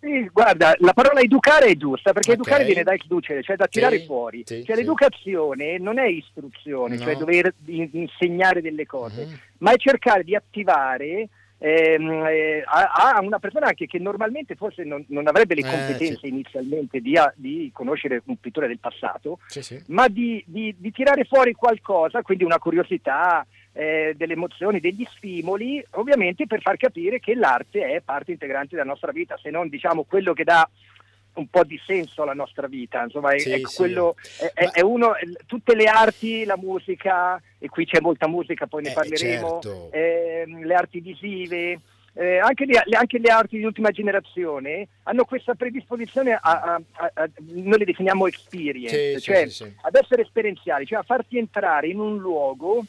Sì, 0.00 0.28
guarda, 0.32 0.74
la 0.78 0.92
parola 0.92 1.20
educare 1.20 1.66
è 1.66 1.76
giusta 1.76 2.12
perché 2.12 2.30
Ok. 2.32 2.36
educare 2.36 2.64
viene 2.64 2.84
da 2.84 2.92
educere, 2.92 3.42
cioè 3.42 3.56
da 3.56 3.66
tirare 3.66 3.98
Sì, 3.98 4.04
fuori. 4.06 4.42
sì, 4.46 4.64
cioè 4.64 4.76
l'educazione 4.76 5.78
non 5.78 5.98
è 5.98 6.06
istruzione, 6.06 6.96
No. 6.96 7.02
cioè 7.02 7.16
dover 7.16 7.52
in- 7.66 7.88
insegnare 7.92 8.60
delle 8.60 8.86
cose, 8.86 9.24
Mhm. 9.26 9.34
ma 9.58 9.72
è 9.72 9.76
cercare 9.76 10.22
di 10.24 10.34
attivare 10.36 11.28
ehm, 11.60 12.08
eh, 12.28 12.62
a, 12.64 13.16
a 13.16 13.20
una 13.20 13.40
persona 13.40 13.66
anche 13.66 13.86
che 13.88 13.98
normalmente 13.98 14.54
forse 14.54 14.84
non, 14.84 15.04
non 15.08 15.26
avrebbe 15.26 15.56
le 15.56 15.62
Eh, 15.62 15.68
competenze 15.68 16.18
sì. 16.20 16.28
inizialmente 16.28 17.00
di, 17.00 17.16
a- 17.16 17.32
di 17.34 17.68
conoscere 17.72 18.22
un 18.26 18.36
pittore 18.38 18.68
del 18.68 18.78
passato, 18.78 19.40
ma 19.88 20.06
di, 20.06 20.40
di- 20.46 20.72
di 20.78 20.92
tirare 20.92 21.24
fuori 21.24 21.54
qualcosa, 21.54 22.22
quindi 22.22 22.44
una 22.44 22.58
curiosità, 22.60 23.44
eh, 23.72 24.14
delle 24.16 24.32
emozioni, 24.32 24.80
degli 24.80 25.06
stimoli, 25.16 25.84
ovviamente 25.92 26.46
per 26.46 26.60
far 26.60 26.76
capire 26.76 27.20
che 27.20 27.34
l'arte 27.34 27.86
è 27.92 28.00
parte 28.00 28.32
integrante 28.32 28.74
della 28.74 28.88
nostra 28.88 29.12
vita, 29.12 29.38
se 29.40 29.50
non 29.50 29.68
diciamo 29.68 30.04
quello 30.04 30.32
che 30.32 30.44
dà 30.44 30.68
un 31.34 31.46
po' 31.48 31.62
di 31.62 31.80
senso 31.86 32.22
alla 32.22 32.34
nostra 32.34 32.66
vita, 32.66 33.02
insomma, 33.04 33.32
è, 33.32 33.38
Sì, 33.38 33.50
è 33.52 33.60
sì. 33.64 33.76
quello, 33.76 34.16
è, 34.54 34.70
è- 34.70 34.80
uno, 34.82 35.12
tutte 35.46 35.76
le 35.76 35.84
arti, 35.84 36.44
la 36.44 36.56
musica, 36.56 37.40
e 37.58 37.68
qui 37.68 37.84
c'è 37.86 38.00
molta 38.00 38.26
musica, 38.26 38.66
poi 38.66 38.82
ne 38.82 38.88
Eh, 38.90 38.92
parleremo, 38.92 39.60
certo. 39.62 39.88
ehm, 39.92 40.64
le 40.64 40.74
arti 40.74 40.98
visive, 40.98 41.80
eh, 42.14 42.38
anche, 42.38 42.64
le, 42.64 42.82
anche 42.96 43.18
le 43.20 43.28
arti 43.30 43.58
di 43.58 43.62
ultima 43.62 43.90
generazione 43.90 44.88
hanno 45.04 45.24
questa 45.24 45.54
predisposizione 45.54 46.32
a, 46.32 46.40
a- 46.42 46.80
a- 46.94 47.10
a- 47.14 47.30
noi 47.36 47.78
le 47.78 47.84
definiamo 47.84 48.26
experience, 48.26 49.20
Sì, 49.20 49.22
cioè 49.22 49.48
ad 49.82 49.94
essere 49.94 50.22
esperienziali, 50.22 50.86
cioè 50.86 50.98
a 50.98 51.02
farti 51.04 51.38
entrare 51.38 51.86
in 51.86 52.00
un 52.00 52.16
luogo 52.18 52.84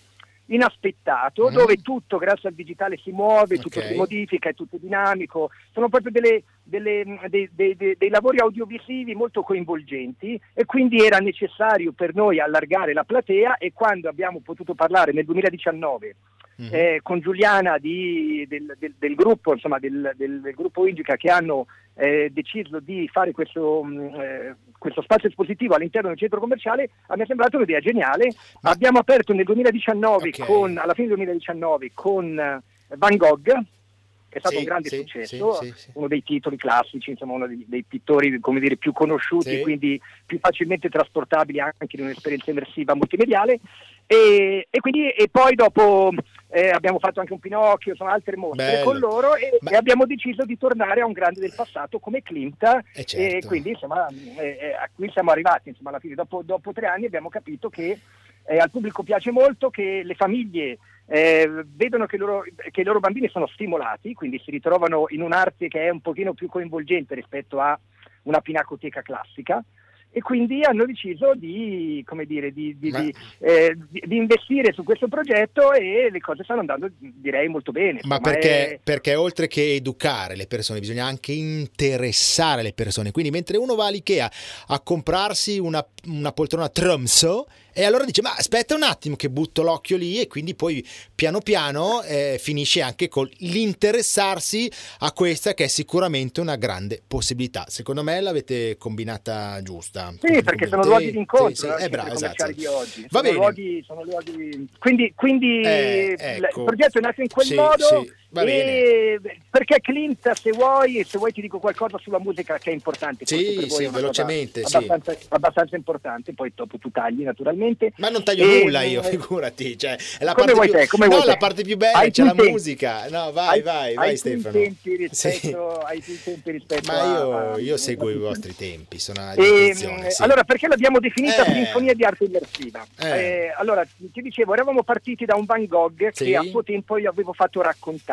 inaspettato 0.50 1.48
Mhm. 1.48 1.54
dove 1.54 1.76
tutto 1.78 2.18
grazie 2.18 2.50
al 2.50 2.56
digitale 2.56 2.98
si 2.98 3.12
muove, 3.12 3.58
tutto 3.58 3.80
Ok. 3.80 3.86
si 3.86 3.96
modifica, 3.96 4.50
è 4.50 4.54
tutto 4.54 4.78
dinamico, 4.78 5.50
sono 5.72 5.90
proprio 5.90 6.12
delle- 6.12 6.44
delle- 6.64 7.20
dei, 7.28 7.50
dei- 7.54 7.76
dei- 7.76 7.96
dei 7.98 8.10
lavori 8.10 8.40
audiovisivi 8.40 9.16
molto 9.16 9.42
coinvolgenti 9.44 10.40
e 10.54 10.66
quindi 10.66 11.04
era 11.04 11.18
necessario 11.20 11.92
per 11.92 12.14
noi 12.16 12.40
allargare 12.40 12.94
la 12.94 13.04
platea 13.04 13.58
e 13.58 13.72
quando 13.74 14.10
abbiamo 14.10 14.40
potuto 14.44 14.74
parlare 14.76 15.12
nel 15.12 15.26
2019 15.26 16.16
Mhm. 16.60 16.70
eh, 16.74 17.00
con 17.02 17.22
Giuliana 17.22 17.78
di- 17.78 18.46
del, 18.50 18.76
del- 18.78 18.96
del 19.00 19.16
gruppo, 19.16 19.54
insomma, 19.54 19.80
del, 19.80 20.12
del- 20.18 20.42
gruppo 20.54 20.86
Indica 20.86 21.16
che 21.16 21.30
hanno 21.30 21.68
eh, 21.96 22.30
deciso 22.34 22.80
di 22.82 23.08
fare 23.12 23.32
questo, 23.32 23.82
mh, 23.84 24.00
eh, 24.20 24.56
questo 24.78 25.02
spazio 25.02 25.30
espositivo 25.30 25.76
all'interno 25.76 26.10
del 26.10 26.18
centro 26.18 26.40
commerciale, 26.42 26.90
me 27.16 27.24
è 27.24 27.26
sembrata 27.26 27.56
un'idea 27.58 27.80
geniale. 27.80 28.34
Ma- 28.62 28.72
Abbiamo 28.72 29.00
aperto 29.00 29.34
nel 29.34 29.46
2019, 29.46 30.30
Ok. 30.30 30.46
con, 30.46 30.78
alla 30.78 30.94
fine 30.94 31.08
del 31.08 31.16
2019, 31.18 31.92
con 31.94 32.38
eh, 32.38 32.62
Van 32.98 33.16
Gogh, 33.16 33.44
che 33.44 34.38
è 34.38 34.40
stato 34.40 34.56
Sì, 34.56 34.62
un 34.62 34.64
grande 34.66 34.90
sì, 34.90 34.96
successo, 34.98 35.54
sì, 35.54 35.90
uno 35.94 36.08
dei 36.08 36.24
titoli 36.24 36.56
classici, 36.58 37.10
insomma 37.12 37.34
uno 37.34 37.48
dei, 37.48 37.66
dei 37.68 37.84
pittori 37.84 38.38
come 38.40 38.60
dire, 38.60 38.76
più 38.78 38.92
conosciuti, 38.92 39.60
quindi 39.60 40.00
più 40.26 40.38
facilmente 40.40 40.88
trasportabili 40.90 41.60
anche 41.60 41.96
in 41.98 42.04
un'esperienza 42.04 42.52
immersiva 42.52 42.94
multimediale. 42.96 43.60
E, 44.06 44.68
e 44.70 44.80
quindi 44.80 45.10
e 45.10 45.28
poi 45.32 45.54
dopo 45.56 46.12
eh, 46.52 46.70
abbiamo 46.70 46.98
fatto 47.00 47.20
anche 47.20 47.34
un 47.34 47.40
Pinocchio, 47.40 47.92
insomma 47.92 48.12
altre 48.12 48.36
mostre 48.36 48.66
Bello. 48.66 48.84
con 48.84 48.98
loro 48.98 49.36
e, 49.36 49.60
Ma- 49.62 49.72
e 49.72 49.76
abbiamo 49.76 50.06
deciso 50.06 50.46
di 50.46 50.58
tornare 50.58 51.02
a 51.02 51.06
un 51.06 51.12
grande 51.12 51.40
del 51.40 51.54
passato 51.56 52.00
come 52.00 52.24
Klimt 52.24 52.64
Eh, 52.94 53.04
certo. 53.06 53.38
e 53.38 53.48
quindi 53.48 53.70
insomma 53.70 54.08
eh, 54.08 54.58
eh, 54.60 54.74
a 54.74 54.90
qui 54.94 55.10
siamo 55.12 55.32
arrivati 55.32 55.70
insomma 55.70 55.90
alla 55.90 56.00
fine 56.00 56.16
dopo, 56.16 56.42
dopo 56.44 56.74
tre 56.74 56.88
anni 56.88 57.06
abbiamo 57.06 57.30
capito 57.30 57.70
che 57.70 58.00
eh, 58.46 58.58
al 58.58 58.72
pubblico 58.72 59.04
piace 59.04 59.30
molto, 59.30 59.70
che 59.70 60.02
le 60.04 60.16
famiglie 60.16 60.80
eh, 61.06 61.64
vedono 61.68 62.08
che, 62.08 62.18
loro, 62.18 62.44
che, 62.72 62.82
i 62.82 62.84
loro 62.84 63.00
bambini 63.00 63.30
sono 63.30 63.46
stimolati, 63.48 64.14
quindi 64.14 64.42
si 64.44 64.50
ritrovano 64.50 65.06
in 65.10 65.22
un'arte 65.22 65.68
che 65.68 65.82
è 65.86 65.90
un 65.90 66.02
pochino 66.02 66.34
più 66.34 66.48
coinvolgente 66.48 67.14
rispetto 67.14 67.60
a 67.60 67.80
una 68.24 68.42
pinacoteca 68.42 69.02
classica 69.04 69.64
e 70.12 70.22
quindi 70.22 70.64
hanno 70.64 70.86
deciso 70.86 71.34
di, 71.36 72.04
dire, 72.26 72.52
di, 72.52 72.76
di, 72.80 73.14
eh, 73.40 73.78
di, 73.90 74.16
investire 74.16 74.74
su 74.74 74.84
questo 74.84 75.08
progetto 75.08 75.72
e 75.74 76.10
le 76.12 76.20
cose 76.20 76.44
stanno 76.44 76.62
andando 76.62 76.90
direi 77.00 77.48
molto 77.48 77.72
bene. 77.72 78.00
Ma 78.04 78.20
perché, 78.20 78.74
è... 78.74 78.80
perché, 78.84 79.14
oltre 79.16 79.48
che 79.48 79.74
educare 79.74 80.36
le 80.36 80.48
persone 80.48 80.80
bisogna 80.80 81.06
anche 81.06 81.32
interessare 81.32 82.64
le 82.64 82.74
persone, 82.74 83.12
quindi 83.12 83.30
mentre 83.30 83.58
uno 83.58 83.76
va 83.76 83.86
all'Ikea 83.86 84.32
a 84.68 84.80
comprarsi 84.80 85.60
una, 85.60 85.86
una 86.06 86.32
poltrona 86.32 86.70
Tromso 86.70 87.46
e 87.74 87.84
allora 87.84 88.06
dice 88.06 88.22
ma 88.22 88.36
aspetta 88.36 88.76
un 88.76 88.84
attimo 88.84 89.16
che 89.16 89.30
butto 89.30 89.62
l'occhio 89.62 89.98
lì 89.98 90.20
e 90.20 90.28
quindi 90.28 90.56
poi 90.56 90.86
piano 91.14 91.40
piano 91.40 92.02
eh, 92.04 92.38
finisce 92.40 92.82
anche 92.82 93.08
con 93.08 93.30
l'interessarsi 93.38 94.72
a 95.00 95.12
questa 95.12 95.54
che 95.54 95.66
è 95.66 95.68
sicuramente 95.68 96.42
una 96.42 96.56
grande 96.56 97.02
possibilità. 97.06 97.66
Secondo 97.68 98.04
me 98.04 98.20
l'avete 98.22 98.78
combinata 98.78 99.62
giusta. 99.62 100.14
Sì, 100.20 100.42
perché 100.42 100.68
sono 100.68 100.84
luoghi 100.84 101.12
di 101.12 101.18
incontro 101.18 101.50
sì, 101.54 101.78
sì, 101.78 101.84
eh, 101.84 101.90
bravo, 101.90 102.14
esatto. 102.14 102.52
di 102.52 102.66
oggi. 102.66 103.02
Va 103.02 103.08
sono 103.10 103.22
bene. 103.22 103.36
Luoghi, 103.36 103.84
sono 103.86 104.04
luoghi... 104.04 104.68
Quindi, 104.80 105.14
quindi 105.16 105.62
eh, 105.62 106.16
ecco. 106.18 106.60
il 106.60 106.66
progetto 106.66 106.98
è 106.98 107.02
nato 107.02 107.22
in 107.22 107.28
quel 107.28 107.46
sì, 107.46 107.56
modo. 107.56 107.86
Sì. 108.04 108.18
E 108.32 109.20
perché 109.50 109.80
Clint, 109.82 110.32
se 110.34 110.52
vuoi, 110.52 111.04
se 111.04 111.18
vuoi 111.18 111.32
ti 111.32 111.42
dico 111.42 111.58
qualcosa 111.60 111.98
sulla 111.98 112.20
musica 112.20 112.60
che 112.60 112.70
è 112.70 112.74
importante. 112.74 113.26
Sì, 113.26 113.66
sì, 113.70 113.88
velocemente. 113.88 114.62
Abbastanza, 114.62 115.14
sì. 115.14 115.26
abbastanza, 115.30 115.76
importante, 115.76 116.34
poi 116.34 116.52
dopo 116.56 116.78
tu 116.78 116.92
tagli 116.92 117.24
naturalmente. 117.24 117.94
Ma 117.98 118.10
non 118.10 118.24
taglio 118.24 118.46
e, 118.46 118.64
nulla 118.64 118.84
io, 118.84 119.02
figurati. 119.02 119.78
Cioè, 119.78 119.98
la 120.20 120.34
come 120.34 120.54
vuoi 120.54 120.70
più... 120.70 120.78
te, 120.78 120.88
come 120.88 121.08
no, 121.08 121.16
vuoi 121.16 121.26
la 121.26 121.34
te. 121.34 121.38
parte 121.40 121.64
più 121.64 121.76
bella 121.76 121.98
hai 121.98 122.12
c'è 122.12 122.24
la 122.24 122.34
tempi. 122.34 122.52
musica. 122.52 123.10
No, 123.10 123.32
vai, 123.32 123.50
hai, 123.50 123.62
vai, 123.62 123.94
vai 123.96 124.10
hai 124.10 124.18
Stefano. 124.18 124.54
Tempi 124.54 124.96
rispetto, 124.96 125.40
sì. 125.40 125.56
Hai 125.86 126.00
più 126.00 126.18
tempi 126.24 126.52
rispetto 126.52 126.92
Ma 126.92 127.04
io, 127.04 127.38
a, 127.38 127.60
io 127.60 127.78
seguo 127.78 128.10
i 128.10 128.18
vostri 128.18 128.56
tempi, 128.56 129.00
sono 129.00 129.22
a 129.22 129.34
e, 129.36 129.74
sì. 129.74 129.88
Allora, 130.20 130.44
perché 130.44 130.68
l'abbiamo 130.68 131.00
definita 131.00 131.44
eh. 131.46 131.52
sinfonia 131.52 131.94
di 131.96 132.04
arte 132.04 132.26
immersiva? 132.26 132.86
Eh. 133.00 133.08
Eh, 133.08 133.54
allora, 133.58 133.84
ti 133.86 134.22
dicevo, 134.22 134.54
eravamo 134.54 134.84
partiti 134.84 135.26
da 135.26 135.36
un 135.36 135.46
Van 135.46 135.66
Gogh 135.66 136.12
che 136.12 136.36
a 136.36 136.44
suo 136.44 136.64
tempo 136.64 136.98
io 136.98 137.10
avevo 137.10 137.34
fatto 137.34 137.62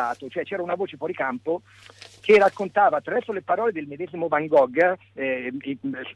raccontato, 0.07 0.29
cioè 0.29 0.43
c'era 0.43 0.61
una 0.61 0.75
voce 0.75 0.97
fuori 0.97 1.13
campo 1.13 1.61
che 2.21 2.37
raccontava 2.37 2.97
attraverso 2.97 3.31
le 3.31 3.41
parole 3.41 3.71
del 3.71 3.87
medesimo 3.87 4.27
Van 4.27 4.47
Gogh, 4.47 4.97
eh, 5.13 5.53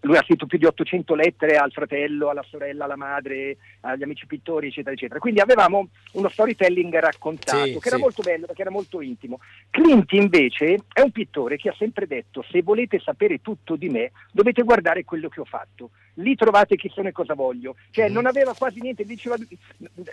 lui 0.02 0.18
ha 0.18 0.22
scritto 0.24 0.46
più 0.46 0.58
di 0.58 0.66
800 0.66 1.16
lettere 1.16 1.56
al 1.56 1.72
fratello, 1.72 2.30
alla 2.30 2.44
sorella, 2.44 2.84
alla 2.84 2.98
madre, 2.98 3.58
agli 3.82 4.04
amici 4.04 4.26
pittori, 4.26 4.68
eccetera, 4.68 4.94
eccetera. 4.94 5.20
Quindi 5.20 5.40
avevamo 5.40 5.88
uno 6.14 6.28
storytelling 6.28 6.94
raccontato, 7.00 7.66
Sì, 7.66 7.80
che 7.80 7.88
era 7.88 7.96
sì. 7.96 8.02
molto 8.02 8.22
bello, 8.24 8.46
perché 8.46 8.62
era 8.62 8.72
molto 8.72 9.00
intimo. 9.00 9.40
Clint 9.70 10.12
invece 10.12 10.80
è 10.92 11.00
un 11.00 11.12
pittore 11.12 11.56
che 11.56 11.70
ha 11.70 11.76
sempre 11.78 12.08
detto, 12.08 12.44
se 12.50 12.62
volete 12.62 13.00
sapere 13.00 13.42
tutto 13.42 13.78
di 13.78 13.88
me, 13.88 14.12
dovete 14.34 14.64
guardare 14.64 15.06
quello 15.06 15.30
che 15.30 15.40
ho 15.40 15.46
fatto. 15.46 15.92
Lì 16.22 16.36
trovate 16.36 16.76
chi 16.76 16.90
sono 16.94 17.08
e 17.10 17.12
cosa 17.12 17.34
voglio. 17.34 17.76
Cioè 17.92 18.10
Mm. 18.10 18.14
non 18.14 18.26
aveva 18.26 18.54
quasi 18.54 18.80
niente, 18.82 19.06
diceva 19.06 19.36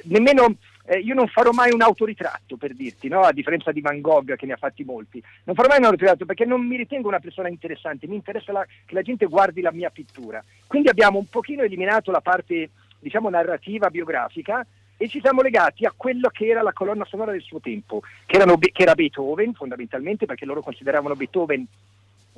nemmeno 0.05 0.57
eh, 0.87 0.99
io 0.99 1.15
non 1.15 1.29
farò 1.29 1.51
mai 1.53 1.71
un 1.73 1.83
autoritratto 1.83 2.57
per 2.57 2.75
dirti, 2.75 3.09
no? 3.09 3.21
a 3.21 3.33
differenza 3.33 3.73
di 3.73 3.81
Van 3.83 4.01
Gogh 4.01 4.35
che 4.37 4.47
ne 4.47 4.55
ha 4.55 4.57
fatti 4.57 4.85
molti. 4.85 5.23
Non 5.45 5.55
farò 5.55 5.69
mai 5.69 5.79
un 5.79 5.85
autoritratto 5.85 6.25
perché 6.25 6.45
non 6.47 6.67
mi 6.67 6.77
ritengo 6.77 7.09
una 7.09 7.21
persona 7.21 7.49
interessante, 7.49 8.07
mi 8.07 8.15
interessa 8.15 8.53
la- 8.53 8.67
che 8.87 8.95
la 8.95 9.03
gente 9.03 9.27
guardi 9.27 9.61
la 9.61 9.73
mia 9.73 9.91
pittura. 9.91 10.43
Quindi 10.67 10.89
abbiamo 10.89 11.19
un 11.19 11.29
pochino 11.29 11.63
eliminato 11.63 12.11
la 12.11 12.21
parte, 12.23 12.71
diciamo, 12.99 13.29
narrativa, 13.29 13.91
biografica 13.91 14.67
e 14.97 15.09
ci 15.09 15.21
siamo 15.21 15.43
legati 15.43 15.85
a 15.85 15.93
quello 15.95 16.29
che 16.31 16.47
era 16.47 16.63
la 16.63 16.73
colonna 16.73 17.05
sonora 17.05 17.33
del 17.33 17.43
suo 17.43 17.61
tempo, 17.61 18.01
che, 18.27 18.37
erano 18.37 18.57
che 18.59 18.73
era 18.75 18.95
Beethoven 18.95 19.53
fondamentalmente, 19.53 20.25
perché 20.27 20.45
loro 20.47 20.63
consideravano 20.63 21.15
Beethoven 21.15 21.67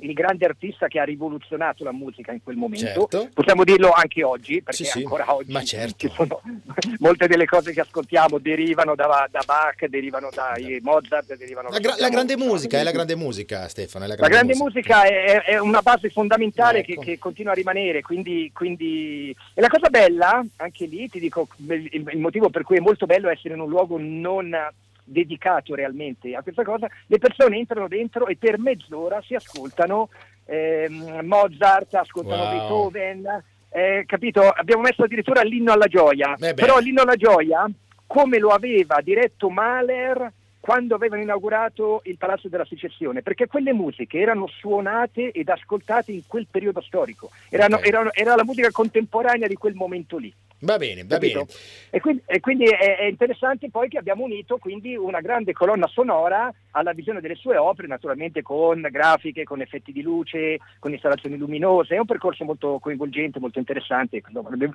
il 0.01 0.13
grande 0.13 0.45
artista 0.45 0.87
che 0.87 0.99
ha 0.99 1.03
rivoluzionato 1.03 1.83
la 1.83 1.91
musica 1.91 2.31
in 2.31 2.41
quel 2.43 2.55
momento. 2.55 3.07
Certo. 3.07 3.29
Possiamo 3.33 3.63
dirlo 3.63 3.91
anche 3.91 4.23
oggi, 4.23 4.61
perché 4.61 4.83
Sì, 4.83 4.89
sì, 4.89 4.97
ancora 4.99 5.33
oggi 5.33 5.51
ma 5.51 5.63
certo. 5.63 6.09
sono 6.09 6.41
molte 6.99 7.27
delle 7.27 7.45
cose 7.45 7.71
che 7.73 7.81
ascoltiamo 7.81 8.39
derivano 8.39 8.95
da, 8.95 9.27
da 9.29 9.41
Bach, 9.45 9.85
derivano 9.85 10.29
da 10.33 10.53
Mozart, 10.81 11.35
derivano 11.35 11.69
La, 11.69 11.79
gra- 11.79 11.95
la 11.97 12.09
grande 12.09 12.37
musica, 12.37 12.79
è 12.79 12.83
la 12.83 12.91
grande 12.91 13.15
musica, 13.15 13.67
Stefano. 13.67 14.05
La 14.05 14.15
la 14.15 14.27
grande, 14.27 14.53
grande 14.53 14.63
musica 14.63 15.03
è, 15.03 15.43
è 15.43 15.59
una 15.59 15.81
base 15.81 16.09
fondamentale 16.09 16.79
Ecco. 16.79 17.01
che, 17.01 17.11
che 17.11 17.19
continua 17.19 17.51
a 17.51 17.55
rimanere, 17.55 18.01
quindi, 18.01 18.51
quindi... 18.53 19.35
E 19.53 19.61
la 19.61 19.67
cosa 19.69 19.89
bella, 19.89 20.43
anche 20.57 20.85
lì 20.85 21.09
ti 21.09 21.19
dico, 21.19 21.47
il, 21.67 21.89
il 21.91 22.19
motivo 22.19 22.49
per 22.49 22.63
cui 22.63 22.77
è 22.77 22.81
molto 22.81 23.05
bello 23.05 23.29
essere 23.29 23.53
in 23.53 23.59
un 23.59 23.69
luogo 23.69 23.97
non 23.99 24.55
dedicato 25.03 25.75
realmente 25.75 26.35
a 26.35 26.41
questa 26.41 26.63
cosa, 26.63 26.87
le 27.07 27.17
persone 27.17 27.57
entrano 27.57 27.87
dentro 27.87 28.27
e 28.27 28.37
per 28.37 28.59
mezz'ora 28.59 29.21
si 29.21 29.35
ascoltano 29.35 30.09
ehm, 30.45 31.19
Mozart, 31.23 31.93
ascoltano 31.95 32.43
Wow. 32.43 32.51
Beethoven, 32.51 33.43
eh, 33.69 34.03
capito? 34.05 34.49
Abbiamo 34.49 34.81
messo 34.81 35.03
addirittura 35.03 35.41
l'inno 35.41 35.71
alla 35.71 35.87
gioia, 35.87 36.35
Eh 36.39 36.53
però 36.53 36.79
l'inno 36.79 37.01
alla 37.01 37.15
gioia, 37.15 37.69
come 38.05 38.37
lo 38.39 38.49
aveva 38.49 38.99
diretto 39.01 39.49
Mahler 39.49 40.31
quando 40.61 40.95
avevano 40.95 41.21
inaugurato 41.23 42.01
il 42.05 42.17
Palazzo 42.17 42.47
della 42.47 42.65
Secessione, 42.65 43.21
perché 43.21 43.47
quelle 43.47 43.73
musiche 43.73 44.19
erano 44.19 44.47
suonate 44.47 45.31
ed 45.31 45.49
ascoltate 45.49 46.11
in 46.13 46.21
quel 46.27 46.47
periodo 46.49 46.79
storico, 46.81 47.31
erano- 47.49 47.77
Ok. 47.77 47.87
erano- 47.87 48.13
era 48.13 48.35
la 48.35 48.45
musica 48.45 48.69
contemporanea 48.71 49.47
di 49.47 49.55
quel 49.55 49.73
momento 49.73 50.17
lì. 50.17 50.33
Va 50.63 50.77
bene, 50.77 51.01
va 51.01 51.15
capito? 51.15 51.45
bene. 51.45 51.57
E 51.89 51.99
quindi, 51.99 52.21
e 52.27 52.39
quindi 52.39 52.65
è, 52.65 52.97
è 52.97 53.05
interessante 53.05 53.71
poi 53.71 53.89
che 53.89 53.97
abbiamo 53.97 54.23
unito 54.23 54.57
quindi 54.57 54.95
una 54.95 55.19
grande 55.19 55.53
colonna 55.53 55.87
sonora 55.87 56.53
alla 56.73 56.93
visione 56.93 57.19
delle 57.19 57.33
sue 57.33 57.57
opere, 57.57 57.87
naturalmente 57.87 58.43
con 58.43 58.87
grafiche, 58.91 59.43
con 59.43 59.61
effetti 59.61 59.91
di 59.91 60.03
luce, 60.03 60.59
con 60.77 60.91
installazioni 60.91 61.35
luminose. 61.35 61.95
È 61.95 61.97
un 61.99 62.05
percorso 62.05 62.43
molto 62.45 62.77
coinvolgente, 62.79 63.39
molto 63.39 63.57
interessante. 63.57 64.21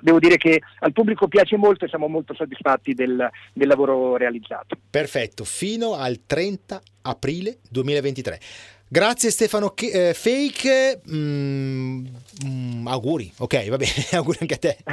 Devo 0.01 0.19
dire 0.19 0.35
che 0.35 0.61
al 0.79 0.91
pubblico 0.91 1.29
piace 1.29 1.55
molto 1.55 1.85
e 1.85 1.87
siamo 1.87 2.09
molto 2.09 2.33
soddisfatti 2.33 2.93
del, 2.93 3.25
del 3.53 3.67
lavoro 3.67 4.17
realizzato. 4.17 4.75
Perfetto, 4.89 5.45
fino 5.45 5.76
al 5.83 6.19
30 6.25 6.81
aprile 7.01 7.57
2023. 7.69 8.39
Grazie 8.89 9.31
Stefano 9.31 9.73
eh, 9.75 10.13
Fake, 10.13 11.01
Mm, 11.11 12.05
mm, 12.45 12.87
auguri, 12.87 13.31
ok 13.37 13.67
va 13.69 13.75
bene, 13.75 13.91
auguri 14.13 14.37
anche 14.41 14.53
a 14.53 14.57
te. 14.57 14.77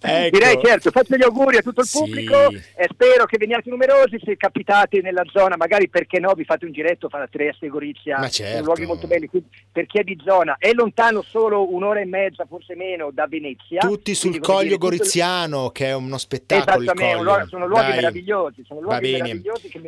Ecco. 0.00 0.36
Direi 0.38 0.58
certo, 0.62 0.90
faccio 0.90 1.16
gli 1.16 1.22
auguri 1.22 1.56
a 1.56 1.62
tutto 1.62 1.80
il 1.80 1.86
Sì. 1.86 1.98
pubblico 1.98 2.50
e 2.50 2.88
spero 2.90 3.24
che 3.24 3.36
veniate 3.38 3.68
numerosi, 3.70 4.18
se 4.22 4.36
capitate 4.36 5.00
nella 5.00 5.24
zona, 5.32 5.56
magari 5.56 5.88
perché 5.88 6.18
no, 6.20 6.32
vi 6.34 6.44
fate 6.44 6.64
un 6.66 6.72
giretto, 6.72 7.08
fate 7.08 7.28
Trieste, 7.30 7.68
Gorizia, 7.68 8.18
Ma 8.18 8.28
sono 8.28 8.48
certo. 8.48 8.64
luoghi 8.64 8.86
molto 8.86 9.06
belli, 9.06 9.26
quindi 9.28 9.48
per 9.72 9.86
chi 9.86 9.98
è 9.98 10.02
di 10.02 10.18
zona, 10.24 10.56
è 10.58 10.72
lontano 10.72 11.22
solo 11.22 11.72
un'ora 11.72 12.00
e 12.00 12.04
mezza, 12.04 12.44
forse 12.46 12.74
meno, 12.74 13.10
da 13.12 13.26
Venezia. 13.26 13.80
Tutti 13.80 14.14
sul 14.14 14.38
Coglio 14.40 14.62
dire, 14.62 14.74
tutto 14.74 14.86
Goriziano, 14.88 15.70
che 15.70 15.86
è 15.86 15.94
uno 15.94 16.18
spettacolo. 16.18 16.82
il 16.82 16.90
Esattamente, 16.90 17.46
sono 17.48 17.66
luoghi 17.66 17.86
Dai. 17.86 17.94
meravigliosi, 17.96 18.64
sono 18.66 18.80
luoghi 18.80 19.12
meravigliosi 19.12 19.68
che 19.68 19.80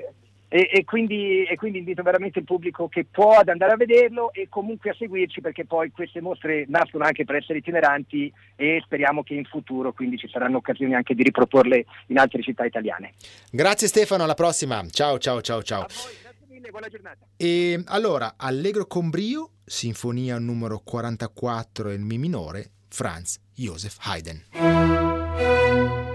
e, 0.53 0.69
e 0.73 0.85
quindi, 0.85 1.45
e 1.45 1.55
quindi 1.55 1.79
invito 1.79 2.03
veramente 2.03 2.41
il 2.41 2.45
pubblico 2.45 2.89
che 2.89 3.07
può 3.09 3.37
ad 3.37 3.49
andare 3.49 3.73
a 3.73 3.77
vederlo 3.77 4.33
e 4.33 4.49
comunque 4.49 4.91
a 4.91 4.95
seguirci 4.99 5.41
perché 5.41 5.65
poi 5.65 5.93
queste 5.93 6.21
mostre 6.21 6.65
nascono 6.67 7.05
anche 7.05 7.25
per 7.25 7.37
essere 7.37 7.59
itineranti 7.59 8.33
e 8.57 8.83
speriamo 8.85 9.23
che 9.23 9.35
in 9.35 9.45
futuro 9.45 9.93
quindi 9.93 10.19
ci 10.19 10.29
saranno 10.29 10.57
occasioni 10.57 10.95
anche 10.95 11.15
di 11.15 11.23
riproporle 11.23 11.85
in 12.09 12.19
altre 12.19 12.43
città 12.43 12.65
italiane. 12.65 13.13
Grazie 13.53 13.87
Stefano, 13.87 14.25
alla 14.25 14.35
prossima. 14.35 14.85
Ciao 14.91 15.19
ciao 15.19 15.41
ciao 15.41 15.63
ciao. 15.63 15.87
Voi, 15.87 16.15
grazie 16.21 16.47
mille, 16.49 16.71
buona 16.71 16.89
giornata. 16.89 17.25
E 17.37 17.85
allora, 17.87 18.35
Allegro 18.37 18.87
con 18.87 19.09
brio, 19.09 19.51
sinfonia 19.65 20.37
numero 20.41 20.81
44 20.81 21.93
in 21.93 22.03
Mi 22.03 22.19
minore, 22.19 22.73
Franz 22.89 23.41
Joseph 23.55 23.99
Haydn. 24.01 26.10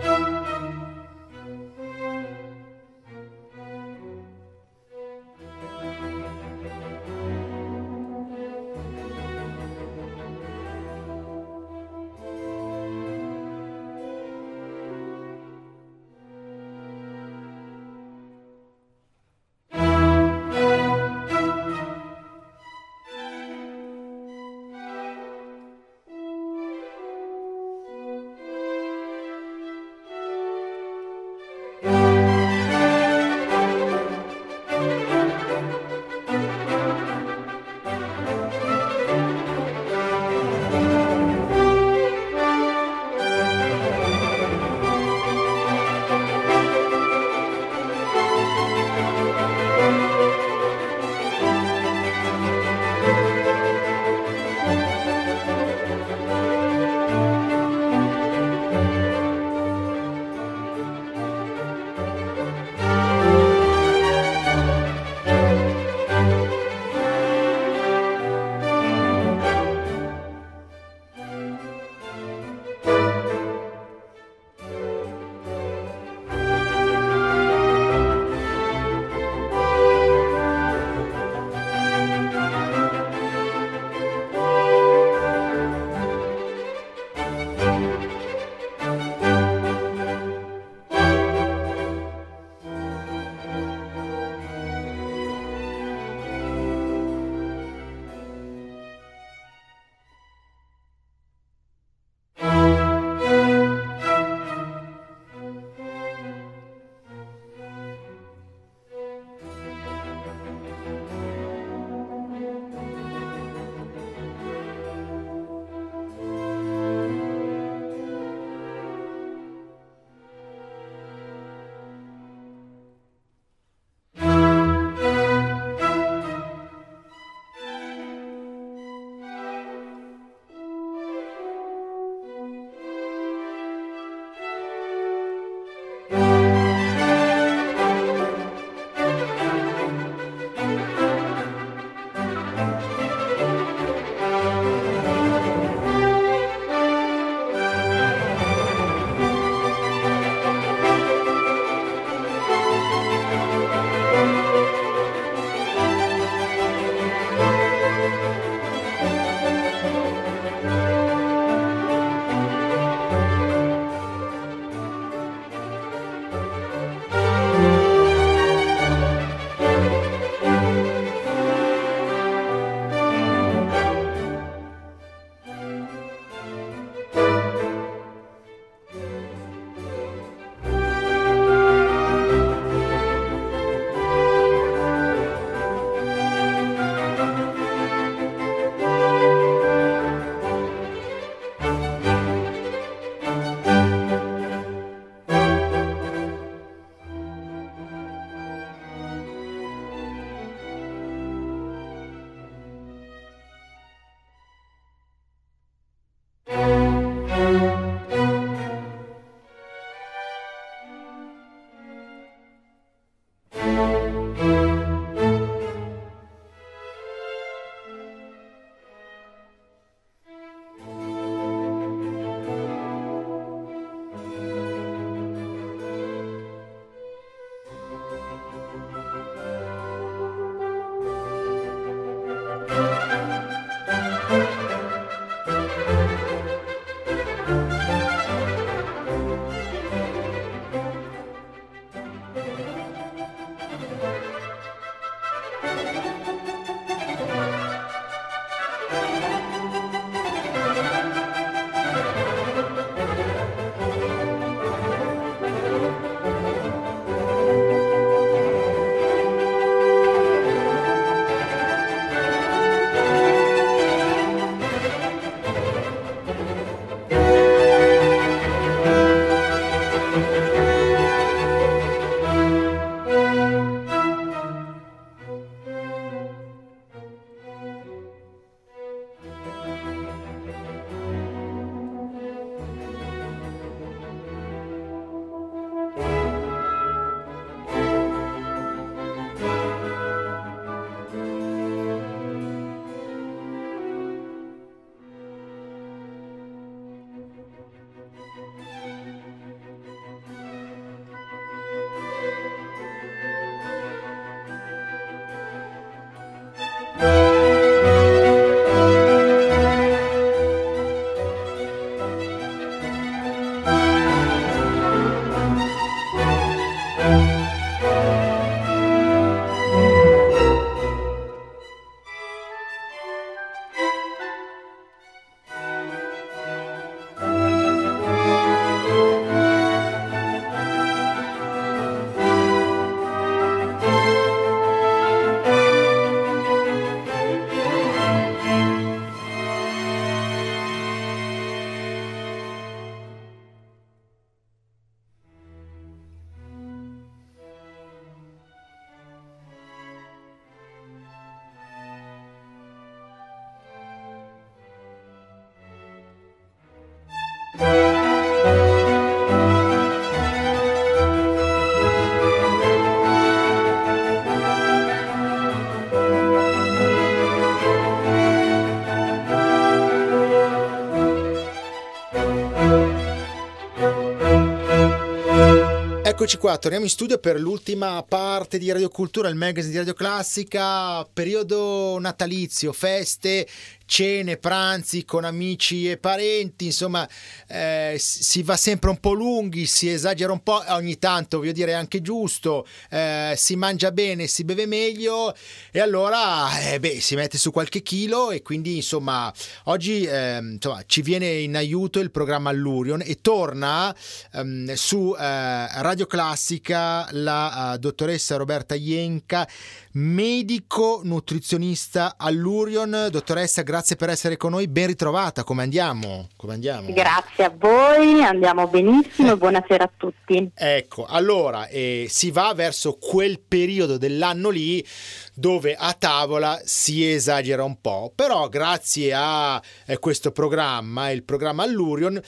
Eccoci 376.26 376.40
qua, 376.40 376.58
torniamo 376.58 376.86
in 376.86 376.90
studio 376.90 377.20
per 377.20 377.40
l'ultima 377.40 378.02
parte 378.02 378.58
di 378.58 378.72
Radio 378.72 378.90
Cultura, 378.90 379.30
il 379.30 379.36
magazine 379.36 379.72
di 379.72 379.78
Radio 379.78 379.94
Classica, 379.94 381.06
periodo 381.06 382.00
natalizio, 382.00 382.74
feste, 382.74 383.48
cene, 383.86 384.38
pranzi 384.38 385.06
con 385.06 385.24
amici 385.24 385.90
e 385.90 385.98
parenti, 385.98 386.66
insomma 386.66 387.08
eh, 387.48 387.96
si 388.00 388.44
va 388.44 388.58
sempre 388.58 388.90
un 388.90 389.00
po' 389.00 389.14
lunghi, 389.14 389.66
si 389.66 389.90
esagera 389.90 390.32
un 390.32 390.42
po', 390.44 390.64
ogni 390.70 390.98
tanto 390.98 391.38
voglio 391.38 391.52
dire 391.52 391.74
anche 391.74 392.02
giusto, 392.02 392.66
eh, 392.90 393.34
si 393.36 393.56
mangia 393.56 393.92
bene, 393.92 394.28
si 394.28 394.44
beve 394.44 394.66
meglio 394.66 395.36
e 395.72 395.80
allora 395.80 396.60
eh, 396.60 396.80
beh, 396.80 397.00
si 397.00 397.16
mette 397.16 397.38
su 397.38 397.52
qualche 397.52 397.82
chilo 397.82 398.32
e 398.32 398.42
quindi 398.42 398.76
insomma 398.76 399.32
oggi 399.66 400.06
ehm, 400.06 400.54
insomma, 400.54 400.84
ci 400.86 401.02
viene 401.02 401.30
in 401.30 401.56
aiuto 401.56 402.00
il 402.00 402.12
programma 402.12 402.50
Allurion 402.50 403.02
e 403.04 403.22
torna 403.22 403.96
ehm, 404.34 404.74
su 404.74 405.16
eh, 405.18 405.82
Radio 405.82 406.06
Classica 406.06 407.08
la 407.12 407.74
uh, 407.74 407.78
dottoressa 407.78 408.36
Roberta 408.36 408.76
Ienca, 408.76 409.48
medico 409.96 411.02
nutrizionista 411.04 412.16
all'Urion. 412.18 413.08
Dottoressa, 413.10 413.62
grazie 413.62 413.96
per 413.96 414.10
essere 414.10 414.38
con 414.38 414.52
noi, 414.52 414.68
ben 414.68 414.88
ritrovata, 414.88 415.44
come 415.44 415.64
andiamo? 415.64 416.28
Come 416.36 416.54
andiamo? 416.54 416.92
Grazie 416.92 417.46
a 417.46 417.54
voi, 417.58 418.24
andiamo 418.24 418.68
benissimo 418.68 419.32
e 419.32 419.38
buonasera 419.38 419.84
a 419.84 419.92
tutti. 419.96 420.52
Ecco, 420.54 421.06
allora 421.06 421.68
eh, 421.68 422.08
si 422.10 422.32
va 422.32 422.54
verso 422.54 422.98
quel 423.00 423.40
periodo 423.40 423.98
dell'anno 423.98 424.50
lì 424.50 424.86
dove 425.34 425.76
a 425.76 425.94
tavola 425.94 426.60
si 426.64 427.10
esagera 427.10 427.64
un 427.64 427.80
po', 427.80 428.12
però 428.14 428.50
grazie 428.50 429.14
a 429.14 429.62
eh, 429.86 429.98
questo 430.00 430.32
programma, 430.32 431.10
il 431.12 431.24
programma 431.24 431.64
Allurion, 431.64 432.22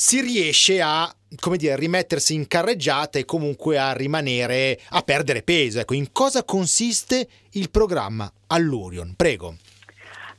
si 0.00 0.20
riesce 0.20 0.80
a 0.80 1.12
come 1.40 1.56
dire, 1.56 1.74
rimettersi 1.74 2.32
in 2.32 2.46
carreggiata 2.46 3.18
e 3.18 3.24
comunque 3.24 3.78
a 3.78 3.92
rimanere 3.92 4.78
a 4.90 5.02
perdere 5.02 5.42
peso. 5.42 5.80
Ecco, 5.80 5.94
in 5.94 6.12
cosa 6.12 6.44
consiste 6.44 7.28
il 7.54 7.68
programma 7.68 8.30
Allurion? 8.46 9.14
Prego. 9.16 9.56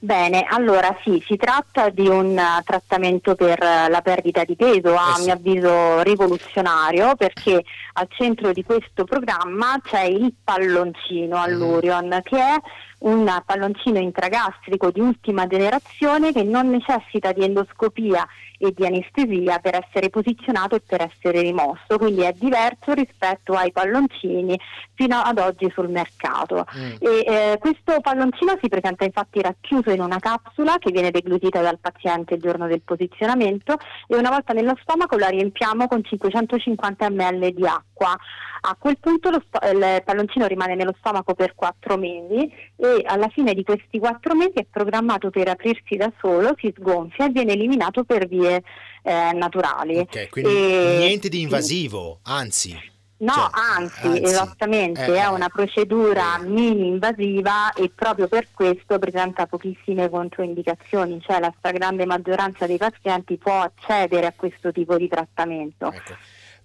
Bene, 0.01 0.45
allora 0.49 0.97
sì, 1.03 1.21
si 1.27 1.35
tratta 1.35 1.89
di 1.89 2.07
un 2.07 2.29
uh, 2.37 2.63
trattamento 2.63 3.35
per 3.35 3.59
uh, 3.59 3.91
la 3.91 3.99
perdita 4.01 4.45
di 4.45 4.55
peso, 4.55 4.95
a 4.95 5.09
eh 5.09 5.15
sì. 5.15 5.23
mio 5.25 5.33
avviso 5.33 6.01
rivoluzionario, 6.03 7.17
perché 7.17 7.61
al 7.93 8.07
centro 8.11 8.53
di 8.53 8.63
questo 8.63 9.03
programma 9.03 9.77
c'è 9.83 10.03
il 10.03 10.33
palloncino 10.41 11.35
mm. 11.35 11.41
all'Urion, 11.41 12.05
mm. 12.05 12.19
che 12.23 12.37
è 12.37 12.55
un 12.99 13.41
palloncino 13.45 13.99
intragastrico 13.99 14.89
di 14.89 15.01
ultima 15.01 15.47
generazione 15.47 16.31
che 16.31 16.43
non 16.43 16.69
necessita 16.69 17.33
di 17.33 17.43
endoscopia 17.43 18.25
e 18.59 18.73
di 18.75 18.85
anestesia 18.85 19.59
per 19.59 19.75
essere 19.75 20.09
posizionato 20.09 20.75
e 20.75 20.81
per 20.85 21.01
essere 21.01 21.41
rimosso, 21.41 21.97
quindi 21.97 22.21
è 22.21 22.33
diverso 22.33 22.93
rispetto 22.93 23.53
ai 23.53 23.71
palloncini 23.71 24.59
fino 24.93 25.15
ad 25.15 25.39
oggi 25.39 25.71
sul 25.73 25.89
mercato. 25.89 26.65
Mm. 26.77 26.91
E, 26.99 27.23
eh, 27.25 27.57
questo 27.57 28.01
palloncino 28.01 28.57
si 28.61 28.67
presenta 28.67 29.05
infatti 29.05 29.41
racchiuso 29.41 29.91
in 29.91 30.01
una 30.01 30.19
capsula 30.19 30.77
che 30.77 30.91
viene 30.91 31.09
deglutita 31.09 31.61
dal 31.61 31.79
paziente 31.79 32.35
il 32.35 32.41
giorno 32.41 32.67
del 32.67 32.81
posizionamento 32.81 33.77
e 34.07 34.17
una 34.17 34.29
volta 34.29 34.51
nello 34.51 34.75
stomaco 34.81 35.17
la 35.17 35.29
riempiamo 35.29 35.87
con 35.87 36.03
550 36.03 37.09
ml 37.09 37.53
di 37.53 37.65
acqua. 37.65 38.15
A 38.61 38.75
quel 38.77 38.97
punto 38.99 39.29
sto- 39.47 39.65
il 39.71 40.01
palloncino 40.03 40.45
rimane 40.45 40.75
nello 40.75 40.93
stomaco 40.99 41.33
per 41.33 41.55
4 41.55 41.95
mesi 41.95 42.51
e 42.75 43.01
alla 43.05 43.29
fine 43.29 43.53
di 43.53 43.63
questi 43.63 43.99
4 43.99 44.35
mesi 44.35 44.55
è 44.55 44.65
programmato 44.69 45.29
per 45.29 45.47
aprirsi 45.47 45.95
da 45.95 46.11
solo, 46.19 46.53
si 46.57 46.73
sgonfia 46.77 47.25
e 47.25 47.29
viene 47.29 47.53
eliminato 47.53 48.03
per 48.03 48.27
vie 48.49 48.63
eh, 49.03 49.31
naturali. 49.33 49.97
Ok, 49.97 50.29
quindi 50.29 50.51
e... 50.51 50.95
niente 50.99 51.29
di 51.29 51.41
invasivo, 51.41 52.19
anzi. 52.23 52.97
No, 53.21 53.33
cioè, 53.33 53.49
anzi, 53.51 54.07
anzi, 54.07 54.23
esattamente, 54.23 55.05
eh, 55.05 55.17
è 55.17 55.27
una 55.27 55.49
procedura 55.49 56.39
eh. 56.39 56.45
mini 56.47 56.87
invasiva 56.87 57.73
e 57.73 57.91
proprio 57.93 58.29
per 58.29 58.47
questo 58.53 58.97
presenta 58.97 59.45
pochissime 59.45 60.09
controindicazioni, 60.09 61.19
cioè 61.21 61.39
la 61.39 61.53
stragrande 61.57 62.05
maggioranza 62.05 62.65
dei 62.65 62.77
pazienti 62.77 63.37
può 63.37 63.59
accedere 63.59 64.25
a 64.25 64.33
questo 64.33 64.71
tipo 64.71 64.95
di 64.95 65.09
trattamento. 65.09 65.91
Ecco. 65.91 66.13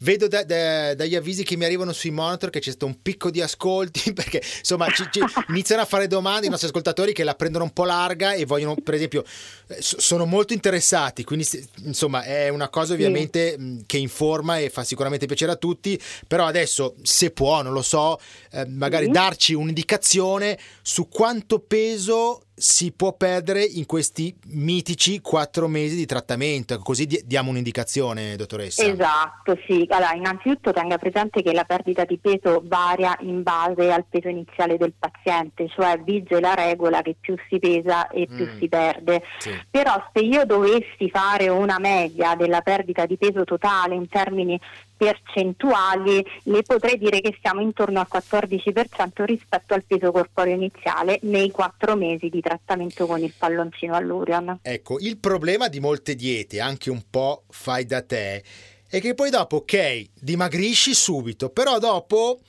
Vedo 0.04 0.28
da, 0.28 0.44
da, 0.44 0.94
dagli 0.94 1.14
avvisi 1.14 1.44
che 1.44 1.56
mi 1.56 1.64
arrivano 1.64 1.94
sui 1.94 2.10
monitor 2.10 2.50
che 2.50 2.60
c'è 2.60 2.68
stato 2.68 2.84
un 2.84 3.00
picco 3.00 3.30
di 3.30 3.40
ascolti 3.40 4.12
perché 4.14 4.42
insomma 4.58 4.86
ci, 4.90 5.08
ci 5.10 5.20
iniziano 5.48 5.80
a 5.80 5.86
fare 5.86 6.06
domande 6.06 6.46
i 6.46 6.50
nostri 6.50 6.68
ascoltatori 6.68 7.14
che 7.14 7.24
la 7.24 7.34
prendono 7.34 7.64
un 7.64 7.72
po' 7.72 7.84
larga 7.84 8.34
e 8.34 8.44
vogliono, 8.44 8.74
per 8.74 8.92
esempio, 8.92 9.24
eh, 9.68 9.78
sono 9.80 10.26
molto 10.26 10.52
interessati. 10.52 11.24
Quindi, 11.24 11.48
insomma, 11.84 12.22
è 12.22 12.50
una 12.50 12.68
cosa 12.68 12.92
ovviamente 12.92 13.56
sì. 13.58 13.82
che 13.86 13.96
informa 13.96 14.58
e 14.58 14.68
fa 14.68 14.84
sicuramente 14.84 15.24
piacere 15.24 15.52
a 15.52 15.56
tutti. 15.56 15.98
Però 16.28 16.44
adesso, 16.44 16.94
se 17.02 17.30
può, 17.30 17.62
non 17.62 17.72
lo 17.72 17.82
so, 17.82 18.20
eh, 18.50 18.66
magari 18.66 19.06
sì. 19.06 19.10
darci 19.10 19.54
un'indicazione 19.54 20.58
su 20.82 21.08
quanto 21.08 21.60
peso 21.60 22.43
si 22.54 22.92
può 22.92 23.12
perdere 23.14 23.64
in 23.64 23.84
questi 23.84 24.34
mitici 24.46 25.20
quattro 25.20 25.66
mesi 25.66 25.96
di 25.96 26.06
trattamento. 26.06 26.78
Così 26.78 27.06
diamo 27.24 27.50
un'indicazione, 27.50 28.36
dottoressa. 28.36 28.84
Esatto, 28.84 29.58
sì. 29.66 29.84
Allora, 29.88 30.12
innanzitutto 30.14 30.72
tenga 30.72 30.96
presente 30.98 31.42
che 31.42 31.52
la 31.52 31.64
perdita 31.64 32.04
di 32.04 32.18
peso 32.18 32.62
varia 32.64 33.16
in 33.20 33.42
base 33.42 33.90
al 33.90 34.04
peso 34.08 34.28
iniziale 34.28 34.76
del 34.76 34.94
paziente, 34.96 35.68
cioè 35.68 36.00
vige 36.00 36.40
la 36.40 36.54
regola 36.54 37.02
che 37.02 37.16
più 37.20 37.34
si 37.48 37.58
pesa 37.58 38.08
e 38.08 38.26
più 38.26 38.46
mm. 38.46 38.58
si 38.58 38.68
perde. 38.68 39.22
Sì. 39.38 39.50
Però 39.70 40.10
se 40.12 40.20
io 40.20 40.44
dovessi 40.44 41.10
fare 41.10 41.48
una 41.48 41.78
media 41.80 42.36
della 42.36 42.60
perdita 42.60 43.04
di 43.04 43.16
peso 43.16 43.44
totale 43.44 43.94
in 43.94 44.08
termini 44.08 44.58
percentuali 44.96 46.24
le 46.44 46.62
potrei 46.62 46.98
dire 46.98 47.20
che 47.20 47.36
siamo 47.40 47.60
intorno 47.60 48.00
al 48.00 48.06
14% 48.10 49.24
rispetto 49.24 49.74
al 49.74 49.84
peso 49.84 50.12
corporeo 50.12 50.54
iniziale 50.54 51.18
nei 51.22 51.50
quattro 51.50 51.96
mesi 51.96 52.28
di 52.28 52.40
trattamento 52.40 53.06
con 53.06 53.20
il 53.20 53.32
palloncino 53.36 53.94
all'Urion. 53.94 54.58
Ecco, 54.62 54.98
il 54.98 55.18
problema 55.18 55.68
di 55.68 55.80
molte 55.80 56.14
diete, 56.14 56.60
anche 56.60 56.90
un 56.90 57.02
po' 57.10 57.44
fai 57.48 57.84
da 57.84 58.02
te, 58.02 58.42
è 58.88 59.00
che 59.00 59.14
poi 59.14 59.30
dopo, 59.30 59.56
ok, 59.56 60.10
dimagrisci 60.20 60.94
subito, 60.94 61.50
però 61.50 61.78
dopo 61.78 62.40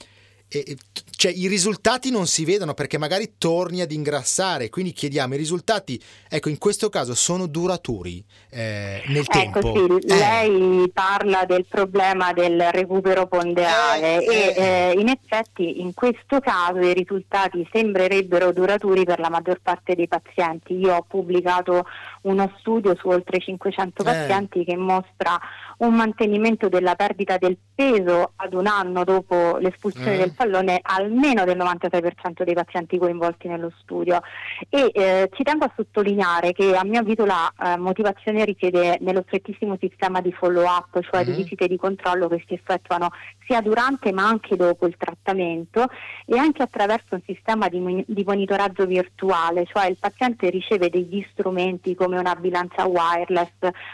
e, 0.64 0.78
cioè, 1.18 1.32
i 1.36 1.48
risultati 1.48 2.12
non 2.12 2.28
si 2.28 2.46
vedono 2.46 2.74
perché 2.74 2.98
magari 2.98 3.34
torni 3.38 3.82
ad 3.82 3.92
ingrassare, 3.92 4.70
quindi 4.70 4.92
chiediamo 4.92 5.34
i 5.34 5.38
risultati, 5.38 6.02
ecco 6.30 6.50
in 6.50 6.58
questo 6.58 6.90
caso 6.90 7.16
sono 7.16 7.48
duraturi 7.48 8.24
eh, 8.52 9.02
nel 9.08 9.26
ecco, 9.28 9.60
tempo. 9.60 10.00
Sì, 10.00 10.08
eh. 10.08 10.16
lei 10.16 10.92
parla 10.94 11.46
del 11.46 11.66
problema 11.68 12.32
del 12.34 12.70
recupero 12.72 13.28
ponderale 13.28 14.24
eh, 14.24 14.32
e 14.32 14.54
eh. 14.56 14.92
eh, 14.92 15.00
in 15.00 15.10
effetti 15.10 15.82
in 15.82 15.94
questo 15.94 16.40
caso 16.40 16.80
i 16.80 16.94
risultati 16.94 17.68
sembrerebbero 17.72 18.52
duraturi 18.52 19.04
per 19.04 19.20
la 19.20 19.30
maggior 19.30 19.60
parte 19.62 19.96
dei 19.96 20.08
pazienti. 20.08 20.78
Io 20.78 20.96
ho 20.96 21.06
pubblicato 21.08 21.86
uno 22.22 22.54
studio 22.60 22.96
su 22.96 23.08
oltre 23.08 23.40
500 23.40 24.02
eh. 24.02 24.06
pazienti 24.06 24.64
che 24.64 24.76
mostra 24.76 25.40
un 25.78 25.94
mantenimento 25.94 26.70
della 26.70 26.96
perdita 26.96 27.38
del 27.38 27.58
peso 27.74 28.32
ad 28.38 28.54
un 28.54 28.68
anno 28.68 29.04
dopo 29.04 29.58
l'espulsione 29.58 30.16
mm. 30.16 30.20
del 30.20 30.34
pallone 30.34 30.80
almeno 30.82 31.44
del 31.44 31.58
96% 31.58 32.44
dei 32.44 32.54
pazienti 32.54 32.98
coinvolti 32.98 33.48
nello 33.48 33.72
studio 33.82 34.22
e 34.70 34.92
eh, 34.94 35.30
ci 35.34 35.44
tengo 35.44 35.66
a 35.66 35.72
sottolineare 35.76 36.54
che 36.54 36.76
a 36.76 36.86
mio 36.86 37.02
avviso 37.02 37.26
la 37.26 37.52
eh, 37.60 37.78
motivazione 37.78 38.46
risiede 38.46 38.98
nello 39.02 39.24
strettissimo 39.28 39.78
sistema 39.80 40.22
di 40.22 40.32
follow 40.32 40.64
up, 40.64 41.00
cioè 41.02 41.24
mm. 41.24 41.26
di 41.26 41.32
visite 41.34 41.68
di 41.68 41.78
controllo 41.78 42.30
che 42.30 42.44
si 42.48 42.54
effettuano 42.54 43.10
sia 43.46 43.62
durante 43.62 44.12
ma 44.12 44.28
anche 44.28 44.56
dopo 44.56 44.88
il 44.88 44.96
trattamento 44.98 45.88
e 46.26 46.38
anche 46.38 46.64
attraverso 46.64 47.16
un 47.16 47.22
sistema 47.26 47.68
di, 47.68 48.04
di 48.08 48.24
monitoraggio 48.26 48.86
virtuale, 48.86 49.66
cioè 49.66 49.88
il 49.88 49.98
paziente 50.00 50.50
riceve 50.50 50.90
degli 50.90 51.24
strumenti 51.32 51.94
come 51.94 52.18
una 52.18 52.36
bilancia 52.36 52.86
wireless, 52.86 53.52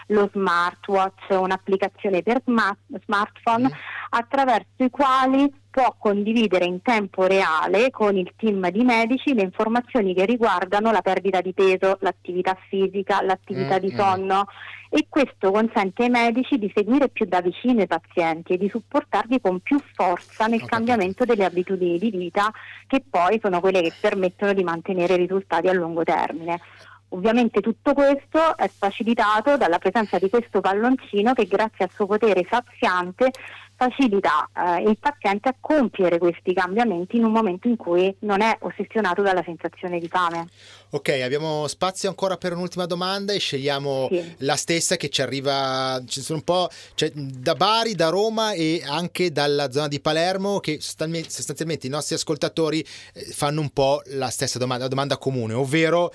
lo 0.07 0.29
smartwatch, 0.31 1.29
un'applicazione 1.29 1.70
per 1.77 2.41
smart, 2.45 2.79
smartphone 3.03 3.67
mm. 3.67 3.71
attraverso 4.09 4.83
i 4.83 4.89
quali 4.89 5.51
può 5.71 5.95
condividere 5.97 6.65
in 6.65 6.81
tempo 6.81 7.25
reale 7.25 7.91
con 7.91 8.17
il 8.17 8.33
team 8.35 8.69
di 8.69 8.83
medici 8.83 9.33
le 9.33 9.43
informazioni 9.43 10.13
che 10.13 10.25
riguardano 10.25 10.91
la 10.91 11.01
perdita 11.01 11.39
di 11.39 11.53
peso, 11.53 11.97
l'attività 12.01 12.57
fisica, 12.67 13.21
l'attività 13.21 13.77
mm, 13.77 13.79
di 13.79 13.93
sonno 13.95 14.45
e 14.89 15.05
questo 15.07 15.51
consente 15.51 16.03
ai 16.03 16.09
medici 16.09 16.57
di 16.57 16.69
seguire 16.75 17.07
più 17.07 17.25
da 17.25 17.39
vicino 17.39 17.81
i 17.81 17.87
pazienti 17.87 18.53
e 18.53 18.57
di 18.57 18.67
supportarli 18.67 19.39
con 19.39 19.61
più 19.61 19.79
forza 19.93 20.47
nel 20.47 20.55
okay. 20.55 20.67
cambiamento 20.67 21.23
delle 21.23 21.45
abitudini 21.45 21.97
di 21.97 22.09
vita 22.09 22.51
che 22.87 23.01
poi 23.09 23.39
sono 23.41 23.61
quelle 23.61 23.81
che 23.81 23.93
permettono 23.97 24.51
di 24.51 24.65
mantenere 24.65 25.15
risultati 25.15 25.69
a 25.69 25.73
lungo 25.73 26.03
termine. 26.03 26.59
Ovviamente 27.13 27.59
tutto 27.59 27.93
questo 27.93 28.55
è 28.55 28.69
facilitato 28.69 29.57
dalla 29.57 29.79
presenza 29.79 30.17
di 30.17 30.29
questo 30.29 30.61
palloncino 30.61 31.33
che 31.33 31.45
grazie 31.45 31.85
al 31.85 31.91
suo 31.93 32.05
potere 32.05 32.47
saziante 32.49 33.31
facilita 33.81 34.47
eh, 34.55 34.83
il 34.83 34.97
paziente 34.99 35.49
a 35.49 35.55
compiere 35.59 36.19
questi 36.19 36.53
cambiamenti 36.53 37.17
in 37.17 37.23
un 37.23 37.31
momento 37.31 37.67
in 37.67 37.75
cui 37.75 38.15
non 38.19 38.41
è 38.41 38.55
ossessionato 38.59 39.23
dalla 39.23 39.41
sensazione 39.43 39.99
di 39.99 40.07
fame. 40.07 40.47
Ok, 40.91 41.09
abbiamo 41.23 41.67
spazio 41.67 42.07
ancora 42.07 42.37
per 42.37 42.53
un'ultima 42.53 42.85
domanda 42.85 43.33
e 43.33 43.39
scegliamo 43.39 44.07
sì. 44.11 44.35
la 44.39 44.55
stessa 44.55 44.97
che 44.97 45.09
ci 45.09 45.23
arriva, 45.23 45.99
ci 46.05 46.21
sono 46.21 46.37
un 46.37 46.43
po' 46.43 46.69
cioè, 46.93 47.11
da 47.13 47.55
Bari, 47.55 47.95
da 47.95 48.09
Roma 48.09 48.53
e 48.53 48.83
anche 48.85 49.31
dalla 49.31 49.71
zona 49.71 49.87
di 49.87 49.99
Palermo 49.99 50.59
che 50.59 50.77
sostanzialmente 50.79 51.87
i 51.87 51.89
nostri 51.89 52.15
ascoltatori 52.15 52.85
eh, 53.13 53.21
fanno 53.31 53.61
un 53.61 53.69
po' 53.71 54.01
la 54.11 54.29
stessa 54.29 54.59
domanda, 54.59 54.83
la 54.83 54.89
domanda 54.89 55.17
comune, 55.17 55.53
ovvero 55.53 56.13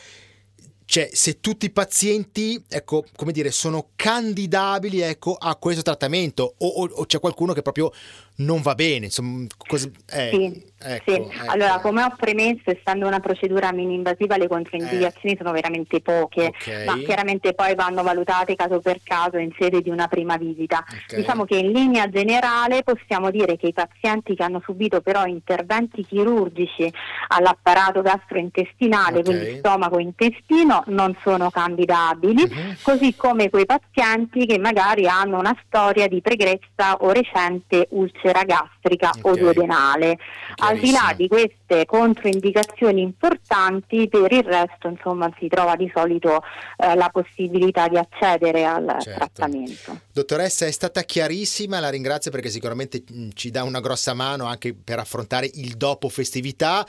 cioè 0.86 1.10
se 1.12 1.40
tutti 1.40 1.66
i 1.66 1.70
pazienti 1.70 2.64
ecco, 2.68 3.04
come 3.16 3.32
dire, 3.32 3.50
sono 3.50 3.90
candidabili 3.96 5.00
ecco, 5.00 5.34
a 5.34 5.56
questo 5.56 5.82
trattamento 5.82 6.54
o, 6.58 6.66
o, 6.66 6.88
o 6.90 7.04
c'è 7.04 7.18
qualcuno 7.18 7.52
che 7.52 7.60
proprio 7.60 7.92
non 8.36 8.60
va 8.60 8.74
bene. 8.74 9.06
Insomma, 9.06 9.46
cos- 9.56 9.90
eh, 10.10 10.28
sì, 10.32 10.64
ecco, 10.78 11.12
sì. 11.12 11.16
Ecco. 11.18 11.50
Allora, 11.50 11.78
come 11.80 12.02
ho 12.02 12.12
premesso, 12.16 12.62
essendo 12.70 13.06
una 13.06 13.20
procedura 13.20 13.72
mini-invasiva, 13.72 14.36
le 14.36 14.48
controindicazioni 14.48 15.34
eh. 15.34 15.36
sono 15.38 15.52
veramente 15.52 16.00
poche, 16.00 16.52
okay. 16.60 16.84
ma 16.84 16.96
chiaramente 16.98 17.54
poi 17.54 17.74
vanno 17.74 18.02
valutate 18.02 18.54
caso 18.54 18.80
per 18.80 19.00
caso 19.02 19.38
in 19.38 19.50
sede 19.58 19.80
di 19.80 19.90
una 19.90 20.08
prima 20.08 20.36
visita. 20.36 20.84
Okay. 20.86 21.20
Diciamo 21.20 21.44
che 21.44 21.56
in 21.56 21.70
linea 21.70 22.08
generale 22.08 22.82
possiamo 22.82 23.30
dire 23.30 23.56
che 23.56 23.68
i 23.68 23.72
pazienti 23.72 24.34
che 24.34 24.42
hanno 24.42 24.60
subito 24.64 25.00
però 25.00 25.24
interventi 25.24 26.04
chirurgici 26.04 26.92
all'apparato 27.28 28.02
gastrointestinale, 28.02 29.18
okay. 29.18 29.22
quindi 29.22 29.58
stomaco-intestino, 29.58 30.84
non 30.88 31.16
sono 31.22 31.50
candidabili, 31.50 32.42
uh-huh. 32.42 32.74
così 32.82 33.14
come 33.16 33.48
quei 33.48 33.66
pazienti 33.66 34.46
che 34.46 34.58
magari 34.58 35.06
hanno 35.06 35.38
una 35.38 35.56
storia 35.66 36.06
di 36.06 36.20
pregressa 36.20 36.96
o 36.98 37.12
recente 37.12 37.86
ulcera 37.90 38.25
úlcera 38.26 38.44
gastrica 38.44 39.10
okay. 39.16 39.32
o 39.32 39.36
duodenale. 39.36 40.18
Al 40.56 40.78
di 40.78 40.90
là 40.90 41.14
di 41.16 41.28
queste 41.28 41.84
controindicazioni 41.84 43.02
importanti, 43.02 44.08
per 44.08 44.32
il 44.32 44.42
resto 44.42 44.88
insomma, 44.88 45.32
si 45.38 45.48
trova 45.48 45.76
di 45.76 45.90
solito 45.94 46.42
eh, 46.76 46.94
la 46.94 47.08
possibilità 47.10 47.88
di 47.88 47.96
accedere 47.96 48.64
al 48.64 48.96
certo. 49.00 49.10
trattamento. 49.18 50.00
Dottoressa, 50.12 50.66
è 50.66 50.70
stata 50.70 51.02
chiarissima, 51.02 51.78
la 51.78 51.90
ringrazio 51.90 52.30
perché 52.30 52.48
sicuramente 52.48 53.02
mm, 53.10 53.30
ci 53.34 53.50
dà 53.50 53.62
una 53.62 53.80
grossa 53.80 54.14
mano 54.14 54.46
anche 54.46 54.74
per 54.74 54.98
affrontare 54.98 55.50
il 55.54 55.76
dopo 55.76 56.08
festività. 56.08 56.86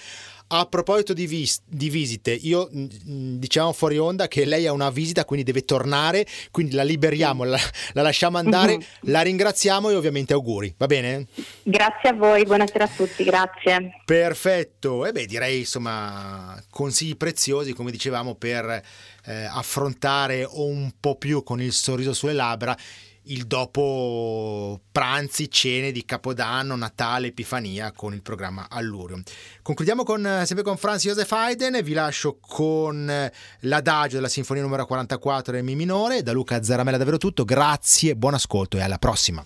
A 0.49 0.65
proposito 0.65 1.13
di, 1.13 1.27
vis- 1.27 1.61
di, 1.65 1.89
visite, 1.89 2.31
io 2.31 2.69
mm, 2.73 2.85
mm, 3.09 3.35
diciamo 3.37 3.73
fuori 3.73 3.97
onda 3.97 4.27
che 4.29 4.45
lei 4.45 4.65
ha 4.65 4.71
una 4.71 4.89
visita, 4.89 5.25
quindi 5.25 5.45
deve 5.45 5.65
tornare, 5.65 6.25
quindi 6.51 6.73
la 6.73 6.83
liberiamo, 6.83 7.43
la, 7.43 7.59
la 7.93 8.01
lasciamo 8.01 8.37
andare, 8.37 8.75
uh-huh. 8.75 8.83
la 9.01 9.21
ringraziamo 9.21 9.89
e 9.89 9.95
ovviamente 9.95 10.31
auguri, 10.33 10.73
va 10.77 10.85
bene? 10.85 11.27
Grazie 11.63 12.09
a 12.09 12.13
voi, 12.13 12.45
buonasera 12.45 12.85
a 12.85 12.89
tutti, 12.95 13.25
grazie. 13.25 14.01
Perfetto, 14.05 15.05
e 15.05 15.11
beh 15.11 15.25
direi 15.25 15.59
insomma 15.59 16.61
consigli 16.69 17.17
preziosi 17.17 17.73
come 17.73 17.91
dicevamo 17.91 18.35
per 18.35 18.81
eh, 19.25 19.43
affrontare 19.51 20.47
un 20.49 20.91
po' 20.97 21.17
più 21.17 21.43
con 21.43 21.61
il 21.61 21.73
sorriso 21.73 22.13
sulle 22.13 22.33
labbra 22.33 22.75
il 23.28 23.45
dopo 23.45 24.82
pranzi, 24.91 25.49
cene 25.49 25.91
di 25.91 26.05
Capodanno, 26.05 26.75
Natale, 26.75 27.28
Epifania 27.28 27.91
con 27.91 28.13
il 28.13 28.21
programma 28.21 28.67
Allurium. 28.69 29.21
Concludiamo 29.61 30.03
con, 30.03 30.41
sempre 30.45 30.63
con 30.63 30.78
Franz 30.78 31.03
Josef 31.03 31.32
Haydn 31.32 31.82
vi 31.84 31.93
lascio 31.93 32.38
con 32.39 33.32
l'adagio 33.61 34.15
della 34.15 34.30
Sinfonia 34.30 34.63
numero 34.63 34.86
44 34.86 35.57
in 35.57 35.65
Mi 35.65 35.75
minore. 35.75 36.23
Da 36.23 36.32
Luca 36.32 36.61
Zaramella 36.63 36.97
davvero 36.97 37.17
tutto, 37.17 37.43
grazie, 37.43 38.15
buon 38.15 38.34
ascolto 38.34 38.78
e 38.78 38.82
alla 38.82 38.97
prossima. 38.97 39.45